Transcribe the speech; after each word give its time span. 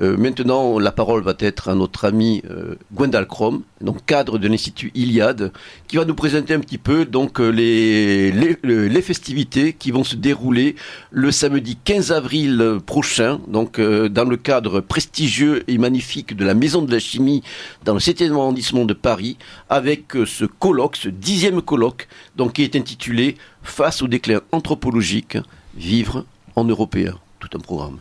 Euh, 0.00 0.16
maintenant, 0.16 0.78
la 0.78 0.92
parole 0.92 1.22
va 1.22 1.34
être 1.38 1.68
à 1.68 1.74
notre 1.74 2.04
ami 2.06 2.42
euh, 2.50 2.76
Gwendal 2.94 3.26
Crom, 3.26 3.62
donc 3.80 4.04
cadre 4.06 4.38
de 4.38 4.48
l'Institut 4.48 4.90
Iliade, 4.94 5.52
qui 5.88 5.96
va 5.96 6.04
nous 6.04 6.14
présenter 6.14 6.54
un 6.54 6.60
petit 6.60 6.78
peu 6.78 7.04
donc 7.04 7.40
euh, 7.40 7.50
les, 7.50 9.02
festivités 9.02 9.72
qui 9.72 9.90
vont 9.90 10.04
se 10.04 10.14
dérouler 10.14 10.76
le 11.10 11.32
samedi 11.32 11.76
15 11.82 12.12
avril 12.12 12.78
prochain, 12.86 13.40
donc 13.48 13.80
dans 13.80 14.24
le 14.24 14.36
cadre 14.36 14.80
prestigieux 14.80 15.64
et 15.66 15.76
magnifique 15.76 16.36
de 16.36 16.44
la 16.44 16.54
Maison 16.54 16.82
de 16.82 16.92
la 16.92 17.00
Chimie 17.00 17.42
dans 17.84 17.94
le 17.94 17.98
7e 17.98 18.32
arrondissement 18.32 18.84
de 18.84 18.94
Paris, 18.94 19.38
avec 19.68 20.12
ce 20.24 20.44
colloque, 20.44 20.96
ce 20.96 21.08
dixième 21.08 21.62
colloque, 21.62 22.06
donc 22.36 22.52
qui 22.54 22.62
est 22.62 22.76
intitulé 22.76 23.36
Face 23.64 24.02
au 24.02 24.08
déclin 24.08 24.40
anthropologique, 24.50 25.38
vivre 25.76 26.24
en 26.56 26.64
européen. 26.64 27.14
Tout 27.38 27.48
un 27.56 27.60
programme. 27.60 27.98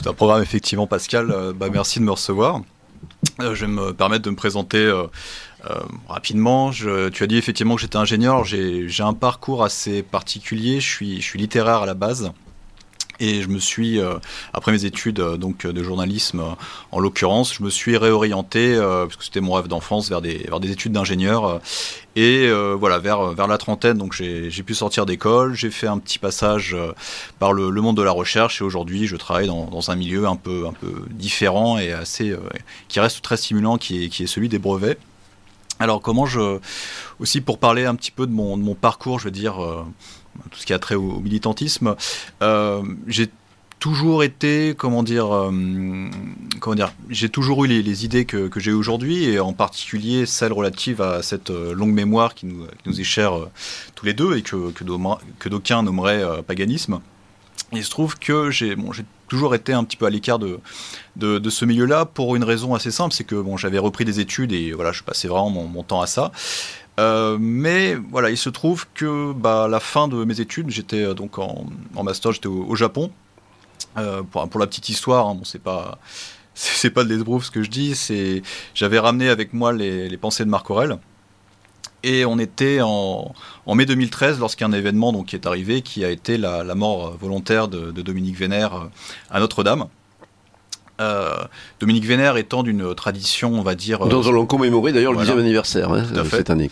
Tout 0.00 0.08
un 0.08 0.14
programme, 0.14 0.42
effectivement, 0.42 0.86
Pascal. 0.86 1.30
Euh, 1.30 1.52
bah, 1.52 1.68
merci 1.72 1.98
de 1.98 2.04
me 2.04 2.12
recevoir. 2.12 2.62
Euh, 3.40 3.54
je 3.54 3.66
vais 3.66 3.72
me 3.72 3.92
permettre 3.92 4.24
de 4.24 4.30
me 4.30 4.36
présenter 4.36 4.78
euh, 4.78 5.06
rapidement. 6.08 6.70
Tu 6.70 6.88
as 6.88 7.26
dit 7.26 7.36
effectivement 7.36 7.74
que 7.74 7.80
j'étais 7.80 7.96
ingénieur. 7.96 8.44
J'ai 8.44 9.02
un 9.02 9.14
parcours 9.14 9.64
assez 9.64 10.02
particulier. 10.02 10.80
Je 10.80 10.88
suis, 10.88 11.20
je 11.20 11.26
suis 11.26 11.38
littéraire 11.38 11.82
à 11.82 11.86
la 11.86 11.94
base. 11.94 12.32
Et 13.20 13.42
je 13.42 13.48
me 13.48 13.58
suis, 13.58 13.98
euh, 13.98 14.14
après 14.52 14.70
mes 14.70 14.84
études 14.84 15.18
euh, 15.18 15.36
donc 15.36 15.66
de 15.66 15.82
journalisme 15.82 16.40
euh, 16.40 16.54
en 16.92 17.00
l'occurrence, 17.00 17.54
je 17.54 17.64
me 17.64 17.70
suis 17.70 17.96
réorienté, 17.96 18.76
parce 18.78 19.16
que 19.16 19.24
c'était 19.24 19.40
mon 19.40 19.54
rêve 19.54 19.66
d'enfance, 19.66 20.08
vers 20.08 20.20
des, 20.20 20.38
vers 20.48 20.60
des 20.60 20.70
études 20.70 20.92
d'ingénieur. 20.92 21.60
et 22.16 22.50
voilà, 22.78 22.98
vers, 22.98 23.34
vers 23.34 23.46
la 23.46 23.58
trentaine, 23.58 23.98
donc 23.98 24.12
j'ai 24.12 24.62
pu 24.62 24.74
sortir 24.74 25.06
d'école, 25.06 25.54
j'ai 25.54 25.70
fait 25.70 25.86
un 25.86 25.98
petit 25.98 26.18
passage 26.18 26.76
par 27.38 27.52
le, 27.52 27.70
le, 27.70 27.80
monde 27.80 27.96
de 27.96 28.02
la 28.02 28.10
recherche, 28.10 28.60
et 28.60 28.64
aujourd'hui 28.64 29.06
je 29.06 29.16
travaille 29.16 29.46
dans, 29.46 29.66
dans, 29.66 29.90
un 29.90 29.96
milieu 29.96 30.26
un 30.26 30.36
peu, 30.36 30.66
un 30.66 30.72
peu 30.72 31.04
différent 31.10 31.78
et 31.78 31.92
assez, 31.92 32.34
qui 32.88 33.00
reste 33.00 33.22
très 33.22 33.36
stimulant, 33.36 33.78
qui 33.78 34.04
est, 34.04 34.08
qui 34.08 34.24
est 34.24 34.26
celui 34.26 34.48
des 34.48 34.58
brevets. 34.58 34.98
Alors 35.78 36.00
comment 36.00 36.26
je, 36.26 36.58
aussi 37.20 37.40
pour 37.40 37.58
parler 37.58 37.84
un 37.84 37.94
petit 37.94 38.10
peu 38.10 38.26
de 38.26 38.32
mon, 38.32 38.56
de 38.56 38.62
mon 38.62 38.74
parcours, 38.74 39.18
je 39.18 39.24
veux 39.24 39.30
dire 39.30 39.60
tout 40.50 40.58
ce 40.58 40.66
qui 40.66 40.72
a 40.72 40.78
trait 40.78 40.94
au, 40.94 41.20
militantisme, 41.20 41.96
euh, 42.42 42.82
j'ai 43.06 43.28
toujours 43.78 44.24
été, 44.24 44.74
comment 44.76 45.02
dire, 45.02 45.32
euh, 45.32 45.50
comment 46.60 46.74
dire, 46.74 46.92
j'ai 47.10 47.28
toujours 47.28 47.64
eu 47.64 47.68
les, 47.68 48.04
idées 48.04 48.24
que, 48.24 48.50
j'ai 48.56 48.72
aujourd'hui, 48.72 49.24
et 49.24 49.40
en 49.40 49.52
particulier 49.52 50.26
celles 50.26 50.52
relatives 50.52 51.00
à 51.00 51.22
cette 51.22 51.50
euh, 51.50 51.74
longue 51.74 51.92
mémoire 51.92 52.34
qui 52.34 52.46
nous, 52.46 52.66
nous 52.86 53.00
est 53.00 53.04
chère 53.04 53.34
tous 53.94 54.06
les 54.06 54.14
deux 54.14 54.36
et 54.36 54.42
que, 54.42 54.72
que 54.72 55.48
d'aucuns 55.48 55.82
nommeraient 55.82 56.42
paganisme. 56.42 57.00
il 57.72 57.84
se 57.84 57.90
trouve 57.90 58.18
que 58.18 58.50
j'ai 58.50 58.74
bon, 58.74 58.90
toujours 59.28 59.54
été 59.54 59.72
un 59.72 59.84
petit 59.84 59.96
peu 59.96 60.06
à 60.06 60.10
l'écart 60.10 60.38
de, 60.38 60.58
de, 61.16 61.50
ce 61.50 61.64
milieu-là 61.64 62.04
pour 62.04 62.34
une 62.34 62.44
raison 62.44 62.74
assez 62.74 62.90
simple, 62.90 63.14
c'est 63.14 63.24
que 63.24 63.36
bon, 63.36 63.56
j'avais 63.56 63.78
repris 63.78 64.04
des 64.04 64.18
études 64.18 64.52
et 64.52 64.72
voilà, 64.72 64.90
je 64.90 65.02
passais 65.02 65.28
vraiment 65.28 65.50
mon 65.50 65.82
temps 65.82 66.00
à 66.00 66.06
ça. 66.06 66.32
Euh, 66.98 67.38
mais 67.40 67.94
voilà, 67.94 68.30
il 68.30 68.36
se 68.36 68.50
trouve 68.50 68.86
que 68.94 69.32
bah, 69.32 69.68
la 69.68 69.80
fin 69.80 70.08
de 70.08 70.24
mes 70.24 70.40
études, 70.40 70.70
j'étais 70.70 71.04
euh, 71.04 71.14
donc 71.14 71.38
en, 71.38 71.66
master, 72.02 72.32
j'étais 72.32 72.48
au, 72.48 72.74
Japon. 72.74 73.10
Euh, 73.96 74.22
pour, 74.22 74.58
la 74.58 74.66
petite 74.66 74.88
histoire, 74.88 75.28
hein, 75.28 75.34
bon, 75.34 75.44
c'est 75.44 75.62
pas 75.62 75.98
c'est 76.54 76.90
pas 76.90 77.04
de 77.04 77.08
l'esbrouf 77.08 77.44
ce 77.44 77.50
que 77.50 77.62
je 77.62 77.70
dis, 77.70 77.94
c'est 77.94 78.42
j'avais 78.74 78.98
ramené 78.98 79.28
avec 79.28 79.52
moi 79.52 79.72
les, 79.72 80.16
pensées 80.16 80.44
de 80.44 80.50
Marc 80.50 80.68
Aurel. 80.70 80.98
Et 82.04 82.24
on 82.24 82.38
était 82.38 82.80
en, 82.80 83.34
mai 83.66 83.84
2013 83.84 84.38
lorsqu'un 84.38 84.70
événement 84.72 85.12
donc, 85.12 85.34
est 85.34 85.46
arrivé, 85.46 85.82
qui 85.82 86.04
a 86.04 86.10
été 86.10 86.38
la, 86.38 86.62
mort 86.74 87.16
volontaire 87.16 87.68
de, 87.68 87.90
de 87.90 88.02
Dominique 88.02 88.36
Vénère 88.36 88.88
à 89.30 89.40
Notre-Dame. 89.40 89.88
Euh, 91.00 91.36
Dominique 91.80 92.04
Vénère 92.04 92.36
étant 92.36 92.62
d'une 92.62 92.94
tradition, 92.94 93.52
on 93.52 93.62
va 93.62 93.74
dire. 93.74 94.06
Dont 94.06 94.24
on 94.26 94.46
commémoré 94.46 94.92
d'ailleurs 94.92 95.12
le 95.12 95.20
10e 95.20 95.38
anniversaire 95.38 95.92
hein, 95.92 96.04
cette 96.30 96.50
année. 96.50 96.70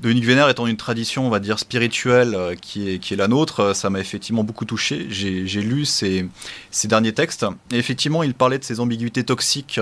Dominique 0.00 0.24
Vénère 0.24 0.48
étant 0.48 0.66
une 0.66 0.78
tradition, 0.78 1.26
on 1.26 1.30
va 1.30 1.40
dire, 1.40 1.58
spirituelle 1.58 2.34
euh, 2.34 2.54
qui, 2.54 2.88
est, 2.88 2.98
qui 2.98 3.12
est 3.12 3.16
la 3.18 3.28
nôtre, 3.28 3.60
euh, 3.60 3.74
ça 3.74 3.90
m'a 3.90 4.00
effectivement 4.00 4.44
beaucoup 4.44 4.64
touché. 4.64 5.06
J'ai 5.10 5.60
lu 5.60 5.84
ses, 5.84 6.26
derniers 6.84 7.12
textes, 7.12 7.44
et 7.70 7.76
effectivement, 7.76 8.22
il 8.22 8.32
parlait 8.32 8.58
de 8.58 8.64
ces 8.64 8.80
ambiguïtés 8.80 9.24
toxiques 9.24 9.78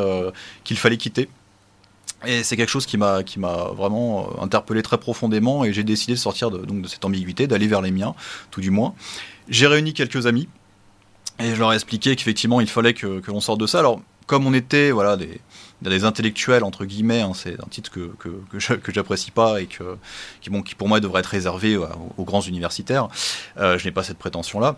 qu'il 0.64 0.76
fallait 0.76 0.96
quitter. 0.96 1.28
Et 2.26 2.42
c'est 2.42 2.56
quelque 2.56 2.70
chose 2.70 2.84
qui 2.84 2.98
m'a 2.98 3.22
vraiment 3.76 4.42
interpellé 4.42 4.82
très 4.82 4.98
profondément, 4.98 5.64
et 5.64 5.72
j'ai 5.72 5.84
décidé 5.84 6.14
de 6.14 6.18
sortir 6.18 6.50
de, 6.50 6.58
donc, 6.58 6.82
de 6.82 6.88
cette 6.88 7.04
ambiguïté, 7.04 7.46
d'aller 7.46 7.68
vers 7.68 7.80
les 7.80 7.92
miens, 7.92 8.14
tout 8.50 8.60
du 8.60 8.70
moins. 8.70 8.94
J'ai 9.48 9.68
réuni 9.68 9.94
quelques 9.94 10.26
amis, 10.26 10.48
et 11.40 11.54
je 11.54 11.58
leur 11.58 11.72
ai 11.72 11.76
expliqué 11.76 12.16
qu'effectivement, 12.16 12.60
il 12.60 12.68
fallait 12.68 12.94
que, 12.94 13.22
l'on 13.28 13.40
sorte 13.40 13.60
de 13.60 13.66
ça. 13.66 13.78
Alors, 13.78 14.00
comme 14.26 14.46
on 14.46 14.54
était 14.54 14.90
voilà, 14.90 15.16
des, 15.16 16.04
intellectuels, 16.04 16.64
entre 16.64 16.84
guillemets, 16.84 17.20
hein, 17.20 17.32
c'est 17.34 17.54
un 17.60 17.68
titre 17.68 17.90
que, 17.90 18.10
que, 18.18 18.74
que 18.74 18.92
j'apprécie 18.92 19.30
pas 19.30 19.60
et 19.60 19.66
que, 19.66 19.96
qui, 20.40 20.50
bon, 20.50 20.62
qui, 20.62 20.74
pour 20.74 20.88
moi, 20.88 21.00
devrait 21.00 21.20
être 21.20 21.26
réservé 21.26 21.76
aux, 21.76 22.24
grands 22.24 22.40
universitaires. 22.40 23.08
Euh, 23.58 23.78
je 23.78 23.84
n'ai 23.84 23.92
pas 23.92 24.02
cette 24.02 24.18
prétention-là. 24.18 24.76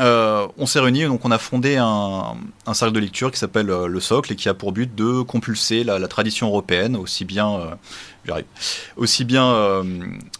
Euh, 0.00 0.48
on 0.56 0.64
s'est 0.64 0.80
réunis, 0.80 1.04
donc 1.04 1.26
on 1.26 1.30
a 1.30 1.36
fondé 1.36 1.76
un, 1.76 2.34
cercle 2.72 2.94
de 2.94 3.00
lecture 3.00 3.30
qui 3.30 3.38
s'appelle 3.38 3.68
euh, 3.68 3.86
Le 3.86 4.00
Socle 4.00 4.32
et 4.32 4.36
qui 4.36 4.48
a 4.48 4.54
pour 4.54 4.72
but 4.72 4.94
de 4.94 5.20
compulser 5.20 5.84
la, 5.84 6.08
tradition 6.08 6.46
européenne, 6.46 6.96
aussi 6.96 7.26
bien, 7.26 7.76
aussi 8.96 9.24
bien 9.24 9.84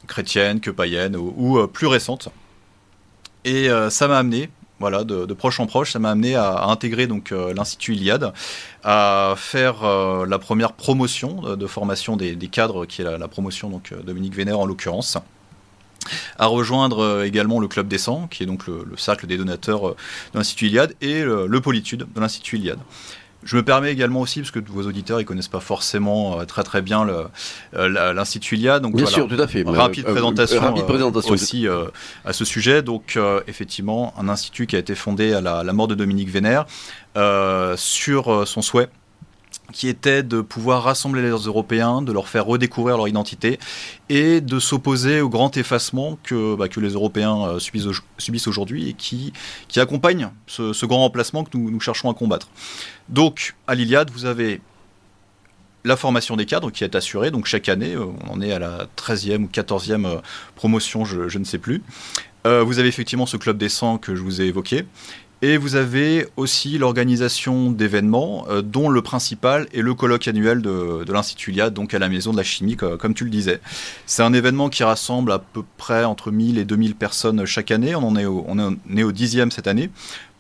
chrétienne 0.07 0.61
que 0.61 0.71
païenne 0.71 1.15
ou 1.17 1.67
plus 1.69 1.89
récente. 1.89 2.31
Et 3.45 3.69
ça 3.91 4.09
m'a 4.09 4.19
amené, 4.19 4.49
voilà, 4.81 5.05
de, 5.05 5.33
proche 5.35 5.61
en 5.61 5.67
proche, 5.67 5.93
ça 5.93 5.99
m'a 5.99 6.11
amené 6.11 6.35
à, 6.35 6.65
intégrer 6.65 7.07
donc 7.07 7.33
euh, 7.33 7.53
l'institut 7.55 7.95
Iliade, 7.95 8.33
à 8.83 9.35
faire 9.37 9.85
euh, 9.85 10.27
la 10.27 10.39
première 10.39 10.73
promotion 10.73 11.55
de, 11.55 11.67
formation 11.67 12.17
des, 12.17 12.37
cadres, 12.51 12.87
qui 12.87 13.03
est 13.03 13.05
la, 13.05 13.29
promotion 13.29 13.69
donc 13.69 13.93
euh, 13.93 14.03
Dominique 14.03 14.35
Vénère 14.35 14.59
en 14.59 14.67
l'occurrence 14.67 15.19
à 16.39 16.47
rejoindre 16.47 17.25
également 17.25 17.61
le 17.61 17.69
Club 17.69 17.87
des 17.87 17.99
100, 17.99 18.29
qui 18.29 18.43
est 18.43 18.47
donc 18.47 18.67
le, 18.67 18.87
cercle 18.97 19.27
des 19.27 19.37
donateurs 19.37 19.91
de 19.91 19.95
l'Institut 20.39 20.69
Iliade, 20.69 20.95
et 21.03 21.23
le, 21.23 21.47
le 21.47 21.61
Politude 21.61 22.07
de 22.15 22.21
l'Institut 22.21 22.57
Iliade. 22.57 22.79
Je 23.43 23.57
me 23.57 23.63
permets 23.63 23.93
également 23.93 24.21
aussi, 24.21 24.41
parce 24.41 24.51
que 24.51 24.61
vos 24.69 24.87
auditeurs 24.87 25.19
ne 25.19 25.23
connaissent 25.23 25.49
pas 25.49 25.61
forcément 25.61 26.39
euh, 26.39 26.45
très 26.45 26.63
très 26.63 26.83
bien 26.83 27.07
euh, 27.09 28.13
l'Institut 28.13 28.57
LIA. 28.57 28.81
Donc, 28.81 28.97
Bien 28.97 29.07
sûr, 29.07 29.29
tout 29.29 29.41
à 29.41 29.47
fait. 29.47 29.63
Rapide, 29.67 30.07
euh, 30.07 30.13
présentation, 30.13 30.61
rapide 30.61 30.85
présentation 30.85 31.33
aussi 31.33 31.67
à 32.25 32.33
ce 32.33 32.45
sujet. 32.45 32.83
Donc, 32.83 33.19
effectivement, 33.47 34.15
un 34.19 34.29
institut 34.29 34.67
qui 34.67 34.77
a 34.77 34.79
été 34.79 34.95
fondé 34.95 35.33
à 35.33 35.41
la, 35.41 35.65
la 35.65 35.73
mort 35.73 35.89
de 35.89 35.95
Dominique 35.95 36.31
Vénère 36.31 36.67
sur 37.77 38.47
son 38.47 38.63
souhait 38.63 38.89
qui 39.73 39.89
était 39.89 40.23
de 40.23 40.41
pouvoir 40.41 40.83
rassembler 40.83 41.23
les 41.23 41.31
Européens, 41.31 42.03
de 42.03 42.13
leur 42.13 42.29
faire 42.29 42.47
redécouvrir 42.47 42.97
leur 42.97 43.09
identité 43.09 43.59
et 44.09 44.41
de 44.41 44.59
s'opposer 44.59 45.21
au 45.21 45.29
grand 45.29 45.57
effacement 45.57 46.19
que, 46.23 46.55
bah, 46.55 46.67
les 46.77 46.91
Européens 46.91 47.47
euh, 47.47 47.59
subissent, 47.59 48.47
aujourd'hui 48.47 48.89
et 48.89 48.95
qui, 48.95 49.33
accompagne 49.77 50.31
ce, 50.47 50.87
grand 50.87 51.01
remplacement 51.01 51.45
que 51.45 51.57
nous, 51.57 51.81
cherchons 51.81 52.11
à 52.11 52.15
combattre. 52.15 52.49
Donc, 53.09 53.55
à 53.67 53.75
l'Iliade, 53.75 54.11
vous 54.11 54.25
avez 54.25 54.61
la 55.85 55.97
formation 55.97 56.37
des 56.37 56.45
cadres 56.45 56.71
qui 56.71 56.85
est 56.85 56.95
assurée, 56.95 57.31
donc 57.31 57.47
chaque 57.47 57.69
année, 57.69 57.95
euh, 57.95 58.05
on 58.29 58.35
en 58.35 58.41
est 58.41 58.53
à 58.53 58.59
la 58.59 58.87
13e 58.97 59.45
ou 59.45 59.49
14e 59.49 60.07
euh, 60.07 60.21
promotion, 60.55 61.05
je, 61.05 61.29
je 61.29 61.39
ne 61.39 61.45
sais 61.45 61.59
plus. 61.59 61.83
vous 62.45 62.79
avez 62.79 62.89
effectivement 62.89 63.27
ce 63.27 63.37
club 63.37 63.59
des 63.59 63.69
100 63.69 63.99
que 63.99 64.15
je 64.15 64.23
vous 64.23 64.41
ai 64.41 64.47
évoqué. 64.47 64.87
Et 65.43 65.57
vous 65.57 65.75
avez 65.75 66.27
aussi 66.37 66.77
l'organisation 66.77 67.71
d'événements, 67.71 68.47
euh, 68.51 68.61
dont 68.61 68.91
le 68.91 69.01
principal 69.01 69.69
est 69.73 69.81
le 69.81 69.95
colloque 69.95 70.29
annuel 70.29 70.61
de, 70.61 71.03
l'Institut 71.11 71.51
LIA, 71.53 71.71
donc 71.71 71.95
à 71.95 71.99
la 71.99 72.11
Maison 72.11 72.33
de 72.33 72.37
la 72.37 72.43
Chimie, 72.43 72.77
comme 72.77 73.15
tu 73.15 73.25
le 73.25 73.31
disais. 73.31 73.61
C'est 74.05 74.23
un 74.23 74.35
événement 74.35 74.69
qui 74.69 74.85
rassemble 74.85 75.33
à 75.33 75.39
peu 75.39 75.63
près 75.79 76.05
entre 76.05 76.31
1000 76.31 76.59
et 76.59 76.67
2000 76.67 76.95
personnes 76.95 77.47
chaque 77.47 77.71
année. 77.71 77.95
On 77.95 78.07
en 78.07 78.17
est 78.17 78.27
au, 78.27 78.45
on 78.47 78.77
est 78.97 79.03
au 79.03 79.13
dixième 79.13 79.51
cette 79.51 79.67
année. 79.67 79.89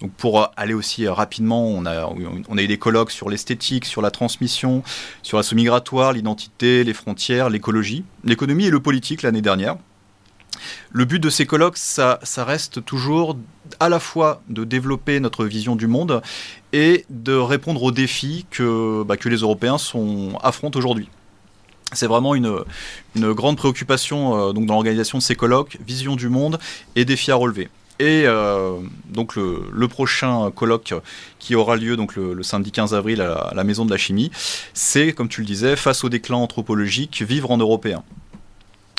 Donc 0.03 0.13
pour 0.13 0.51
aller 0.57 0.75
aussi 0.75 1.09
rapidement, 1.09 1.67
on 1.67 1.87
a, 1.87 2.07
on 2.49 2.59
a 2.59 2.63
eu 2.63 2.67
des 2.67 2.79
colloques 2.79 3.11
sur 3.11 3.31
l'esthétique, 3.31 3.87
sur 3.87 4.03
la 4.03 4.11
transmission, 4.11 4.83
sur 5.23 5.39
la 5.39 5.45
migratoire, 5.55 6.13
l'identité, 6.13 6.85
les 6.85 6.95
frontières, 6.95 7.49
l'écologie, 7.49 8.05
l'économie 8.25 8.67
et 8.67 8.71
le 8.71 8.81
politique 8.81 9.23
l'année 9.23 9.43
dernière. 9.43 9.77
Le 10.93 11.05
but 11.05 11.21
de 11.21 11.31
ces 11.31 11.47
colloques, 11.47 11.77
ça, 11.77 12.19
reste 12.39 12.85
toujours 12.85 13.37
à 13.79 13.89
la 13.89 14.01
fois 14.01 14.43
de 14.49 14.65
développer 14.65 15.21
notre 15.21 15.45
vision 15.45 15.77
du 15.77 15.87
monde 15.87 16.23
et 16.73 17.05
de 17.11 17.35
répondre 17.35 17.83
aux 17.83 17.93
défis 17.93 18.47
que, 18.51 19.03
bah, 19.05 19.17
que 19.17 19.29
les 19.29 19.39
Européens 19.39 19.77
affrontent 20.43 20.79
aujourd'hui. 20.79 21.09
C'est 21.93 22.07
vraiment 22.07 22.35
une, 22.35 22.65
grande 23.17 23.57
préoccupation 23.57 24.51
euh, 24.51 24.53
donc 24.53 24.67
dans 24.67 24.75
l'organisation 24.75 25.19
de 25.19 25.23
ces 25.23 25.35
colloques, 25.35 25.79
vision 25.87 26.17
du 26.17 26.29
monde 26.29 26.59
et 26.95 27.05
défis 27.05 27.33
à 27.33 27.35
relever. 27.35 27.69
Et 27.99 28.23
euh, 28.25 28.79
donc 29.11 29.37
le, 29.37 29.87
prochain 29.89 30.51
colloque 30.51 30.95
qui 31.39 31.55
aura 31.55 31.77
lieu 31.77 31.97
donc 31.97 32.17
le, 32.17 32.43
samedi 32.43 32.71
15 32.73 32.95
avril 32.95 33.21
à 33.21 33.53
la, 33.55 33.65
Maison 33.65 33.85
de 33.85 33.91
la 33.91 33.99
Chimie, 33.99 34.31
c'est, 34.73 35.13
comme 35.13 35.29
tu 35.29 35.43
le 35.43 35.47
disais, 35.47 35.77
face 35.77 36.03
au 36.03 36.09
déclin 36.09 36.37
anthropologique, 36.37 37.23
vivre 37.23 37.51
en 37.51 37.59
européen. 37.59 38.03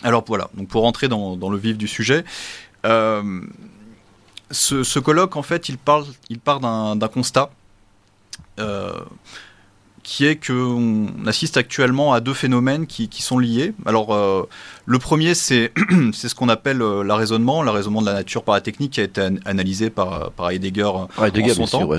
Alors 0.03 0.23
voilà, 0.27 0.50
donc 0.56 0.68
pour 0.68 0.83
rentrer 0.83 1.07
dans, 1.07 1.35
le 1.50 1.57
vif 1.57 1.77
du 1.77 1.88
sujet, 1.88 2.23
euh, 2.85 3.41
ce, 4.51 5.00
colloque, 5.00 5.36
en 5.36 5.44
fait, 5.44 5.69
il, 5.69 5.77
parle, 5.77 6.06
il 6.30 6.39
part 6.39 6.59
d'un 6.59 7.07
constat 7.07 7.51
qui 10.03 10.25
est 10.25 10.45
qu'on 10.45 11.07
assiste 11.27 11.57
actuellement 11.57 12.13
à 12.13 12.19
deux 12.19 12.33
phénomènes 12.33 12.88
qui, 12.88 13.09
sont 13.21 13.38
liés. 13.38 13.74
Alors, 13.86 14.13
euh, 14.13 14.48
le 14.86 15.00
premier, 15.00 15.33
c'est 15.36 15.71
ce 16.13 16.36
qu'on 16.36 16.50
appelle 16.50 16.81
euh, 16.81 17.03
l'arraisonnement, 17.03 17.62
l'arraisonnement 17.63 18.01
de 18.01 18.07
la 18.07 18.13
nature 18.13 18.44
par 18.44 18.56
la 18.56 18.62
technique, 18.62 18.94
qui 18.94 19.01
a 19.01 19.03
été 19.03 19.21
analysé 19.45 19.89
par, 19.89 20.31
par 20.31 20.50
Heidegger, 20.50 20.89
Heidegger 21.21 21.51
en 21.62 21.65
son 21.68 21.88
temps. 21.88 21.89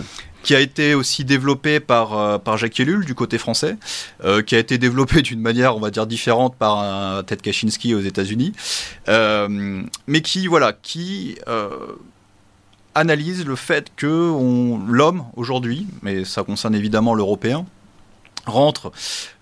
qui 0.42 0.54
a 0.54 0.60
été 0.60 0.94
aussi 0.94 1.24
développé 1.24 1.78
par, 1.78 2.40
par 2.40 2.58
Jacques 2.58 2.80
Ellul 2.80 3.04
du 3.04 3.14
côté 3.14 3.38
français, 3.38 3.76
euh, 4.24 4.42
qui 4.42 4.56
a 4.56 4.58
été 4.58 4.78
développé 4.78 5.22
d'une 5.22 5.40
manière, 5.40 5.76
on 5.76 5.80
va 5.80 5.90
dire, 5.90 6.06
différente 6.06 6.56
par 6.56 7.24
Ted 7.24 7.40
Kaczynski 7.40 7.94
aux 7.94 8.00
États-Unis, 8.00 8.52
mais 9.08 10.22
qui, 10.22 10.46
voilà, 10.48 10.72
qui 10.72 11.36
analyse 12.94 13.44
le 13.44 13.56
fait 13.56 13.92
que 13.96 14.32
l'homme 14.88 15.24
aujourd'hui, 15.36 15.86
mais 16.02 16.24
ça 16.24 16.42
concerne 16.42 16.74
évidemment 16.74 17.14
l'européen, 17.14 17.64
rentre 18.46 18.92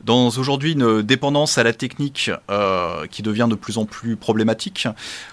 dans 0.05 0.29
aujourd'hui 0.29 0.73
une 0.73 1.03
dépendance 1.03 1.59
à 1.59 1.63
la 1.63 1.73
technique 1.73 2.31
euh, 2.51 3.07
qui 3.07 3.23
devient 3.23 3.47
de 3.49 3.55
plus 3.55 3.79
en 3.79 3.87
plus 3.87 4.17
problématique. 4.17 4.89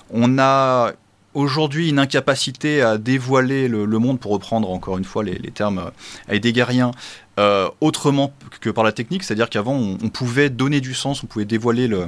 On 0.10 0.40
a 0.40 0.94
aujourd'hui 1.34 1.90
une 1.90 2.00
incapacité 2.00 2.82
à 2.82 2.98
dévoiler 2.98 3.68
le, 3.68 3.86
monde, 4.00 4.20
pour 4.20 4.32
reprendre 4.32 4.72
encore 4.72 4.98
une 4.98 5.06
fois 5.06 5.24
les, 5.24 5.38
termes 5.52 5.92
heideggeriens, 6.30 6.92
euh, 7.40 7.70
autrement 7.82 8.34
que 8.62 8.70
par 8.70 8.84
la 8.84 8.92
technique, 8.92 9.24
c'est-à-dire 9.24 9.50
qu'avant 9.50 9.76
on, 9.76 10.10
pouvait 10.10 10.50
donner 10.50 10.82
du 10.82 10.94
sens, 10.94 11.24
on 11.24 11.28
pouvait 11.28 11.46
dévoiler 11.46 11.88
le, 11.88 12.08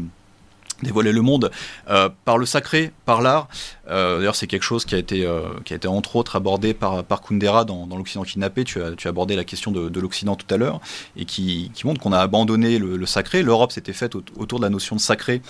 dévoiler 0.84 1.12
le 1.12 1.22
monde 1.22 1.52
euh, 1.90 2.10
par 2.26 2.38
le 2.38 2.46
sacré, 2.46 2.92
par 3.06 3.22
l'art. 3.22 3.48
Euh, 3.90 4.18
d'ailleurs, 4.18 4.36
c'est 4.36 4.48
quelque 4.48 4.64
chose 4.64 4.86
qui 4.86 4.96
a 4.96 4.98
été, 4.98 5.26
euh, 5.26 5.42
qui 5.66 5.74
a 5.74 5.76
été 5.76 5.88
entre 5.88 6.16
autres 6.16 6.36
abordé 6.36 6.74
par, 6.74 7.04
par 7.04 7.22
Kundera 7.22 7.66
dans, 7.66 7.88
dans 7.88 7.98
l'Occident 7.98 8.24
kidnappé. 8.24 8.64
Tu 8.64 8.82
as, 8.82 8.92
tu 8.92 9.08
as 9.08 9.10
abordé 9.10 9.36
la 9.36 9.44
question 9.44 9.72
de, 9.72 9.90
de 9.90 10.00
l'Occident 10.00 10.36
tout 10.36 10.54
à 10.54 10.58
l'heure 10.58 10.80
et 11.16 11.26
qui, 11.26 11.72
qui 11.74 11.86
montre 11.86 12.00
qu'on 12.00 12.14
a 12.14 12.20
abandonné 12.20 12.80
le, 12.80 13.06
sacré. 13.06 13.44
L'Europe 13.44 13.72
s'était 13.72 13.94
faite 13.94 14.16
autour 14.16 14.60
de 14.60 14.64
la 14.64 14.70
notion 14.70 14.96
de 14.96 15.02
sacré, 15.02 15.42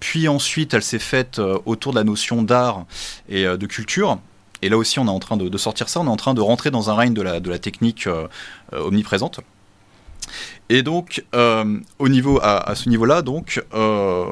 puis 0.00 0.26
ensuite 0.28 0.72
elle 0.72 0.82
s'est 0.82 0.98
faite 0.98 1.38
autour 1.66 1.92
de 1.92 1.98
la 1.98 2.04
notion 2.04 2.42
d'art 2.42 2.86
et 3.28 3.44
de 3.44 3.66
culture. 3.66 4.18
Et 4.62 4.68
là 4.68 4.78
aussi, 4.78 4.98
on 4.98 5.06
est 5.06 5.10
en 5.10 5.18
train 5.18 5.36
de, 5.36 5.48
de, 5.48 5.58
sortir 5.58 5.88
ça. 5.88 6.00
On 6.00 6.06
est 6.06 6.10
en 6.10 6.16
train 6.16 6.34
de 6.34 6.40
rentrer 6.40 6.70
dans 6.70 6.88
un 6.88 6.94
règne 6.94 7.14
de 7.14 7.22
la, 7.22 7.40
de 7.40 7.50
la 7.50 7.58
technique 7.58 8.08
omniprésente. 8.72 9.40
Et 10.70 10.82
donc, 10.82 11.24
euh, 11.34 11.78
au 11.98 12.08
niveau, 12.08 12.38
à, 12.42 12.74
ce 12.74 12.88
niveau-là, 12.88 13.22
donc, 13.22 13.62
euh, 13.74 14.26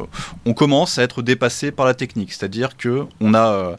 on 0.45 0.53
commence 0.53 0.99
à 0.99 1.03
être 1.03 1.23
dépassé 1.23 1.71
par 1.71 1.87
la 1.87 1.95
technique. 1.95 2.33
C'est-à-dire 2.33 2.77
que 2.77 3.07
on 3.21 3.33
a, 3.33 3.49
euh, 3.53 3.77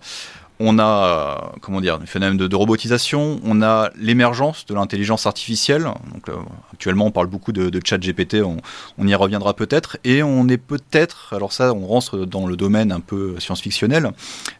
on 0.59 0.80
a, 0.80 1.54
comment 1.62 1.81
dire, 1.81 2.00
le 2.00 2.07
phénomène 2.07 2.36
de, 2.36 2.56
robotisation, 2.56 3.39
on 3.44 3.62
a 3.62 3.92
l'émergence 3.95 4.65
de 4.65 4.74
l'intelligence 4.74 5.27
artificielle. 5.27 5.83
Donc, 5.83 6.36
actuellement, 6.74 7.06
on 7.06 7.12
parle 7.12 7.27
beaucoup 7.27 7.51
de, 7.51 7.80
chat 7.86 8.00
GPT, 8.00 8.42
on, 8.44 8.57
on, 8.98 9.07
y 9.07 9.13
reviendra 9.13 9.54
peut-être. 9.54 9.98
Et 10.04 10.24
on 10.24 10.48
est 10.48 10.57
peut-être, 10.57 11.36
alors 11.36 11.54
ça, 11.54 11.75
on 11.75 11.86
rentre 11.86 12.25
dans 12.25 12.48
le 12.48 12.56
domaine 12.56 12.92
un 12.92 13.01
peu 13.01 13.39
science-fictionnel, 13.39 14.09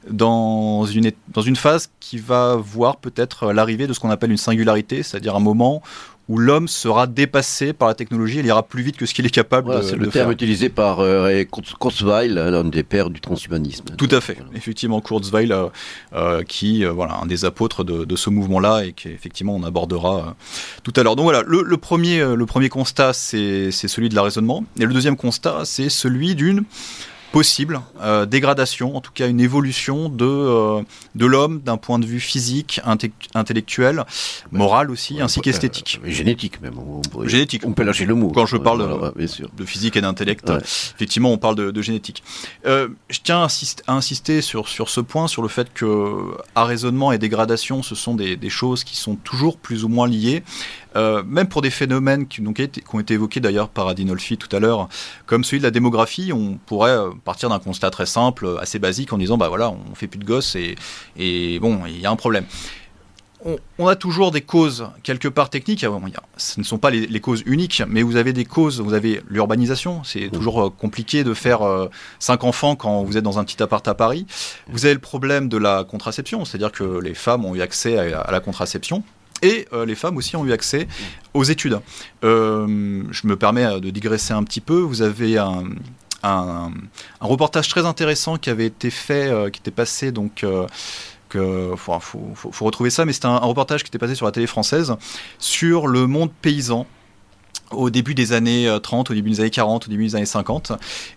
dans 0.07 0.85
une, 0.85 1.11
dans 1.29 1.41
une 1.41 1.55
phase 1.55 1.89
qui 1.99 2.19
va 2.19 2.57
voir 2.57 2.97
peut-être 2.97 3.51
l'arrivée 3.51 3.88
de 3.88 3.94
ce 3.94 3.99
qu'on 3.99 4.11
appelle 4.11 4.29
une 4.29 4.38
singularité, 4.38 5.01
c'est-à-dire 5.01 5.35
un 5.35 5.39
moment 5.39 5.81
où 6.29 6.38
l'homme 6.38 6.68
sera 6.68 7.07
dépassé 7.07 7.74
par 7.74 7.88
la 7.88 7.94
technologie, 7.94 8.39
il 8.39 8.45
ira 8.45 8.63
plus 8.63 8.83
vite 8.83 8.97
que 8.97 9.06
ce 9.06 9.13
qu'il 9.13 9.25
est 9.25 9.31
capable 9.31 9.69
de, 9.69 9.81
faire. 9.81 9.89
C'est 9.89 9.95
le 9.95 10.07
terme 10.07 10.31
utilisé 10.31 10.69
par 10.69 11.00
euh, 11.00 11.44
Kurzweil, 11.79 12.33
l'un 12.33 12.65
des 12.65 12.83
pères 12.83 13.09
du 13.09 13.21
transhumanisme. 13.21 13.85
Tout 13.97 14.09
à 14.12 14.19
fait, 14.19 14.38
effectivement, 14.56 15.00
Kurzweil, 15.00 15.51
euh, 15.51 15.68
euh, 16.13 16.44
qui 16.44 16.83
voilà 16.83 17.19
un 17.21 17.25
des 17.25 17.45
apôtres 17.45 17.83
de, 17.83 18.15
ce 18.15 18.29
mouvement-là 18.29 18.83
et 18.85 18.94
qu'effectivement 18.94 19.56
on 19.56 19.63
abordera 19.63 20.35
tout 20.83 20.94
à 20.95 21.03
l'heure. 21.03 21.15
Donc 21.15 21.24
voilà, 21.24 21.44
le, 21.45 21.77
premier, 21.77 22.19
le 22.35 22.45
premier 22.45 22.69
constat, 22.69 23.13
c'est 23.13 23.71
celui 23.71 24.09
de 24.09 24.15
la 24.15 24.23
raisonnement, 24.23 24.65
et 24.80 24.85
le 24.85 24.94
deuxième 24.94 25.15
constat, 25.18 25.62
c'est 25.65 25.89
celui 25.89 26.35
d'une 26.35 26.63
possible, 27.31 27.81
euh, 28.01 28.25
dégradation, 28.25 28.95
en 28.95 29.01
tout 29.01 29.12
cas 29.13 29.27
une 29.27 29.39
évolution 29.39 30.09
de, 30.09 30.25
euh, 30.25 30.81
de 31.15 31.25
l'homme 31.25 31.62
d'un 31.62 31.77
point 31.77 32.00
de 32.00 32.06
vue 32.06 32.19
physique, 32.19 32.81
intellectuel, 33.33 34.06
moral 34.51 34.89
aussi, 34.91 35.21
ainsi 35.21 35.41
qu'esthétique. 35.41 36.00
génétique 36.06 36.62
même. 36.62 36.75
On 36.77 37.27
génétique. 37.27 37.63
On 37.65 37.74
peut 37.74 37.83
lâcher 37.83 38.06
le 38.06 38.15
mot. 38.15 38.29
Quand 38.29 38.45
je 38.45 38.57
parle 38.57 39.13
de, 39.15 39.65
physique 39.65 39.97
et 39.97 40.01
d'intellect, 40.01 40.51
effectivement, 40.95 41.31
on 41.31 41.38
parle 41.38 41.56
de, 41.56 41.81
génétique. 41.81 42.24
Euh, 42.65 42.89
je 43.09 43.19
tiens 43.24 43.45
à 43.88 43.94
insister, 43.94 44.41
sur, 44.41 44.68
sur 44.68 44.89
ce 44.89 45.01
point, 45.01 45.27
sur 45.27 45.41
le 45.41 45.47
fait 45.47 45.73
que 45.73 46.35
raisonnement 46.56 47.12
et 47.12 47.18
dégradation, 47.18 47.83
ce 47.83 47.95
sont 47.95 48.15
des, 48.15 48.35
des 48.35 48.50
choses 48.50 48.83
qui 48.83 48.95
sont 48.95 49.15
toujours 49.15 49.57
plus 49.57 49.83
ou 49.83 49.89
moins 49.89 50.07
liées. 50.07 50.44
Euh, 50.97 51.23
même 51.25 51.47
pour 51.47 51.61
des 51.61 51.69
phénomènes 51.69 52.27
qui, 52.27 52.41
donc, 52.41 52.55
qui 52.55 52.83
ont 52.94 52.99
été 52.99 53.13
évoqués 53.13 53.39
d'ailleurs 53.39 53.69
par 53.69 53.88
Adinolfi 53.88 54.38
tout 54.38 54.53
à 54.55 54.59
l'heure, 54.59 54.89
comme 55.25 55.44
celui 55.44 55.59
de 55.59 55.63
la 55.63 55.71
démographie, 55.71 56.33
on 56.33 56.57
pourrait 56.65 56.91
euh, 56.91 57.11
partir 57.23 57.49
d'un 57.49 57.59
constat 57.59 57.91
très 57.91 58.07
simple, 58.07 58.57
assez 58.59 58.79
basique, 58.79 59.13
en 59.13 59.17
disant 59.17 59.38
bah 59.38 59.47
voilà, 59.47 59.69
on 59.69 59.95
fait 59.95 60.07
plus 60.07 60.19
de 60.19 60.25
gosses 60.25 60.55
et, 60.55 60.75
et 61.15 61.59
bon, 61.59 61.81
il 61.85 61.99
y 61.99 62.05
a 62.05 62.11
un 62.11 62.15
problème. 62.15 62.45
On, 63.77 63.88
a 63.88 63.95
toujours 63.95 64.31
des 64.31 64.41
causes 64.41 64.89
quelque 65.03 65.27
part 65.27 65.51
techniques. 65.51 65.85
ce 66.38 66.59
ne 66.59 66.65
sont 66.65 66.79
pas 66.79 66.89
les, 66.89 67.19
causes 67.19 67.44
uniques, 67.45 67.83
mais 67.88 68.01
vous 68.01 68.15
avez 68.15 68.33
des 68.33 68.45
causes. 68.45 68.81
Vous 68.81 68.94
avez 68.94 69.21
l'urbanisation. 69.29 70.03
C'est 70.03 70.29
toujours 70.29 70.65
euh, 70.65 70.69
compliqué 70.71 71.23
de 71.23 71.35
faire 71.35 71.59
cinq 72.17 72.44
enfants 72.44 72.75
quand 72.75 73.03
vous 73.03 73.15
êtes 73.15 73.23
dans 73.23 73.38
un 73.38 73.44
petit 73.44 73.61
appart 73.61 73.88
à 73.88 73.94
Paris. 73.94 74.25
Vous 74.67 74.85
avez 74.85 74.95
le 74.95 74.99
problème 74.99 75.49
de 75.49 75.57
la 75.57 75.83
contraception, 75.83 76.44
c'est-à-dire 76.45 76.71
que 76.71 76.99
les 76.99 77.13
femmes 77.13 77.45
ont 77.45 77.53
eu 77.53 77.61
accès 77.61 77.97
à 78.11 78.31
la 78.31 78.39
contraception. 78.39 79.03
Et 79.41 79.67
euh, 79.73 79.85
les 79.85 79.95
femmes 79.95 80.17
aussi 80.17 80.35
ont 80.35 80.45
eu 80.45 80.51
accès 80.51 80.87
aux 81.33 81.43
études. 81.43 81.79
Euh, 82.23 83.03
je 83.11 83.27
me 83.27 83.35
permets 83.35 83.65
euh, 83.65 83.79
de 83.79 83.89
digresser 83.89 84.33
un 84.33 84.43
petit 84.43 84.61
peu. 84.61 84.79
Vous 84.79 85.01
avez 85.01 85.37
un, 85.37 85.65
un, 86.23 86.71
reportage 87.21 87.67
très 87.67 87.85
intéressant 87.85 88.37
qui 88.37 88.49
avait 88.49 88.65
été 88.65 88.89
fait, 88.89 89.31
qui 89.51 89.59
était 89.59 89.71
passé 89.71 90.11
donc. 90.11 90.45
que, 91.29 91.73
faut, 91.75 91.99
faut, 91.99 92.65
retrouver 92.65 92.89
ça, 92.89 93.05
mais 93.05 93.13
c'était 93.13 93.27
un, 93.27 93.37
reportage 93.37 93.83
qui 93.83 93.89
était 93.89 93.99
passé 93.99 94.15
sur 94.15 94.25
la 94.25 94.31
télé 94.31 94.47
française 94.47 94.95
sur 95.39 95.87
le 95.87 96.07
monde 96.07 96.31
paysan 96.41 96.87
au 97.71 97.89
début 97.89 98.13
des 98.13 98.33
années 98.33 98.75
30, 98.81 99.09
euh, 99.09 99.13
au 99.13 99.15
début 99.15 99.29
des 99.29 99.39
années 99.41 99.49
40, 99.49 99.87
au 99.87 99.89
début 99.89 100.05
des 100.05 100.15
années 100.15 100.25
50. 100.25 100.73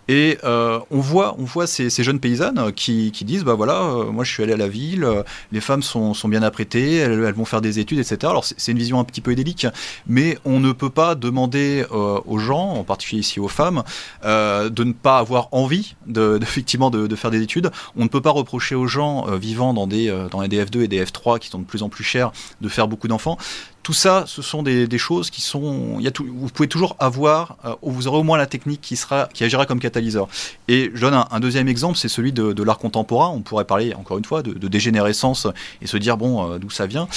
Et 0.09 0.39
euh, 0.45 0.79
on 0.91 1.01
voit, 1.01 1.37
on 1.39 1.45
voit 1.45 1.67
ces, 1.67 1.91
jeunes 1.91 2.21
paysannes 2.21 2.73
qui, 2.73 3.11
disent, 3.23 3.45
bah 3.45 3.55
voilà, 3.55 3.83
euh, 3.83 4.11
moi 4.11 4.25
je 4.25 4.33
suis 4.33 4.43
allé 4.43 4.53
à 4.53 4.57
la 4.57 4.69
ville, 4.69 5.07
les 5.53 5.61
femmes 5.61 5.83
sont, 5.83 6.15
bien 6.29 6.43
apprêtées, 6.43 6.97
elles, 6.97 7.33
vont 7.33 7.45
faire 7.45 7.61
des 7.61 7.79
études, 7.79 7.99
etc. 7.99 8.19
Alors 8.23 8.45
c'est 8.45 8.73
une 8.73 8.79
vision 8.79 9.01
un 9.01 9.05
petit 9.05 9.21
peu 9.21 9.33
idyllique, 9.33 9.67
mais 10.07 10.39
on 10.45 10.61
ne 10.61 10.73
peut 10.73 10.91
pas 10.91 11.15
demander 11.15 11.85
aux 11.91 12.39
gens, 12.39 12.71
en 12.73 12.85
particulier 12.85 13.21
ici 13.21 13.41
aux 13.41 13.49
femmes, 13.49 13.83
de 14.25 14.85
ne 14.85 14.93
pas 14.93 15.19
avoir 15.19 15.49
envie 15.53 15.95
de, 16.07 16.39
effectivement 16.43 16.91
de, 16.91 17.15
faire 17.17 17.31
des 17.31 17.43
études. 17.43 17.71
On 17.97 18.05
ne 18.05 18.09
peut 18.09 18.21
pas 18.21 18.31
reprocher 18.31 18.75
aux 18.75 18.87
gens 18.87 19.27
vivant 19.37 19.75
dans 19.75 19.87
des 19.87 20.11
dans 20.31 20.41
les 20.41 20.49
DF2 20.49 20.83
et 20.83 20.89
des 20.89 21.05
F3 21.05 21.39
qui 21.39 21.49
sont 21.49 21.59
de 21.59 21.65
plus 21.65 21.83
en 21.83 21.89
plus 21.89 22.05
chers 22.05 22.33
de 22.61 22.69
faire 22.69 22.89
beaucoup 22.89 23.09
d'enfants 23.09 23.39
tout 23.83 23.93
ça, 23.93 24.25
ce 24.27 24.43
sont 24.43 24.63
des, 24.63 24.99
choses 24.99 25.31
qui 25.31 25.41
sont. 25.41 25.99
Vous 26.19 26.49
pouvez 26.49 26.69
toujours 26.69 26.97
avoir, 26.99 27.57
euh, 27.65 27.75
vous 27.83 28.07
aurez 28.09 28.19
au 28.19 28.23
moins 28.23 28.37
la 28.37 28.47
technique 28.47 28.81
qui, 28.81 28.97
sera, 28.97 29.29
qui 29.33 29.45
agira 29.45 29.65
comme 29.67 29.81
catalyseur. 29.81 30.29
Et 30.69 30.91
je 30.95 31.01
donne 31.01 31.25
un, 31.31 31.41
deuxième 31.41 31.69
exemple, 31.69 31.97
c'est 31.97 32.09
celui 32.09 32.33
de, 32.33 32.63
l'art 32.63 32.79
contemporain. 32.79 33.29
On 33.29 33.41
pourrait 33.41 33.65
parler, 33.65 33.95
encore 33.95 34.19
une 34.19 34.25
fois, 34.25 34.43
de, 34.43 34.69
dégénérescence 34.69 35.47
et 35.81 35.87
se 35.87 35.97
dire, 35.97 36.17
bon, 36.17 36.53
euh, 36.53 36.59
d'où 36.59 36.71
ça 36.71 36.87
vient. 36.87 37.09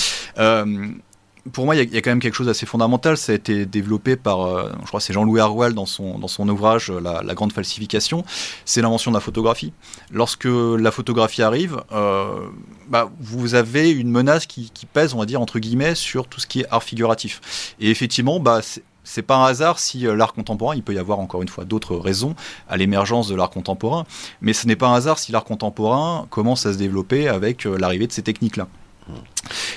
Pour 1.51 1.65
moi, 1.65 1.75
il 1.75 1.93
y, 1.93 1.97
a 1.97 2.01
quand 2.01 2.11
même 2.11 2.21
quelque 2.21 2.35
chose 2.35 2.47
d'assez 2.47 2.65
fondamental. 2.65 3.17
Ça 3.17 3.33
a 3.33 3.35
été 3.35 3.65
développé 3.65 4.15
par, 4.15 4.45
euh, 4.45 4.71
je 4.81 4.87
crois, 4.87 5.01
c'est 5.01 5.11
Jean-Louis 5.11 5.41
Harwell 5.41 5.73
dans 5.73 5.85
son, 5.85 6.17
dans 6.17 6.29
son 6.29 6.47
ouvrage 6.47 6.89
euh, 6.89 7.01
la, 7.01 7.33
grande 7.33 7.51
falsification. 7.51 8.23
C'est 8.63 8.81
l'invention 8.81 9.11
de 9.11 9.17
la 9.17 9.21
photographie. 9.21 9.73
Lorsque 10.09 10.45
la 10.45 10.89
photographie 10.89 11.41
arrive, 11.41 11.83
euh, 11.91 12.47
bah, 12.87 13.11
vous 13.19 13.55
avez 13.55 13.91
une 13.91 14.09
menace 14.09 14.45
qui, 14.45 14.71
pèse, 14.93 15.13
on 15.13 15.19
va 15.19 15.25
dire, 15.25 15.41
entre 15.41 15.59
guillemets, 15.59 15.95
sur 15.95 16.27
tout 16.27 16.39
ce 16.39 16.47
qui 16.47 16.61
est 16.61 16.65
art 16.71 16.83
figuratif. 16.83 17.75
Et 17.81 17.91
effectivement, 17.91 18.39
bah, 18.39 18.61
c'est 19.03 19.21
pas 19.21 19.35
un 19.35 19.45
hasard 19.45 19.79
si 19.79 19.99
l'art 19.99 20.33
contemporain, 20.33 20.75
il 20.77 20.83
peut 20.83 20.93
y 20.93 20.99
avoir 20.99 21.19
encore 21.19 21.41
une 21.41 21.49
fois 21.49 21.65
d'autres 21.65 21.97
raisons 21.97 22.35
à 22.69 22.77
l'émergence 22.77 23.27
de 23.27 23.35
l'art 23.35 23.49
contemporain, 23.49 24.05
mais 24.39 24.53
ce 24.53 24.65
n'est 24.65 24.77
pas 24.77 24.87
un 24.87 24.93
hasard 24.93 25.19
si 25.19 25.33
l'art 25.33 25.43
contemporain 25.43 26.25
commence 26.29 26.65
à 26.65 26.71
se 26.71 26.77
développer 26.77 27.27
avec 27.27 27.65
l'arrivée 27.65 28.07
de 28.07 28.13
ces 28.13 28.21
techniques-là. 28.21 28.69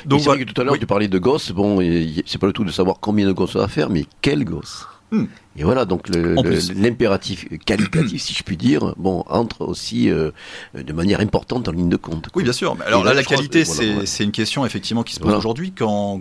Donc, 0.05 0.23
tout 0.23 0.61
à 0.61 0.65
l'heure, 0.65 0.79
tu 0.79 0.87
parlais 0.87 1.09
de 1.09 1.19
gosses. 1.19 1.53
Bon, 1.53 1.79
c'est 2.27 2.39
pas 2.39 2.47
le 2.47 2.53
tout 2.53 2.65
de 2.65 2.71
savoir 2.71 2.99
combien 3.01 3.27
de 3.27 3.33
gosses 3.33 3.57
on 3.57 3.61
va 3.61 3.69
faire, 3.69 3.91
mais 3.91 4.05
quels 4.23 4.45
gosses 4.45 4.87
hmm. 5.11 5.25
Et 5.59 5.65
voilà, 5.65 5.85
donc 5.85 6.09
l'impératif 6.09 7.47
qualitatif, 7.65 8.23
si 8.23 8.35
je 8.35 8.43
puis 8.43 8.57
dire, 8.57 8.95
bon, 8.97 9.25
entre 9.29 9.63
aussi 9.63 10.11
euh, 10.11 10.31
de 10.75 10.93
manière 10.93 11.21
importante 11.21 11.69
en 11.69 11.73
ligne 11.73 11.89
de 11.89 11.97
compte. 11.97 12.29
Oui, 12.35 12.45
bien 12.45 12.53
sûr. 12.53 12.77
Alors 12.87 13.05
là, 13.05 13.15
la 13.15 13.25
qualité, 13.25 13.65
c'est 13.65 14.25
une 14.25 14.33
question 14.33 14.67
effectivement 14.67 15.03
qui 15.03 15.15
se 15.15 15.21
pose 15.21 15.35
aujourd'hui 15.35 15.73
quand 15.73 16.21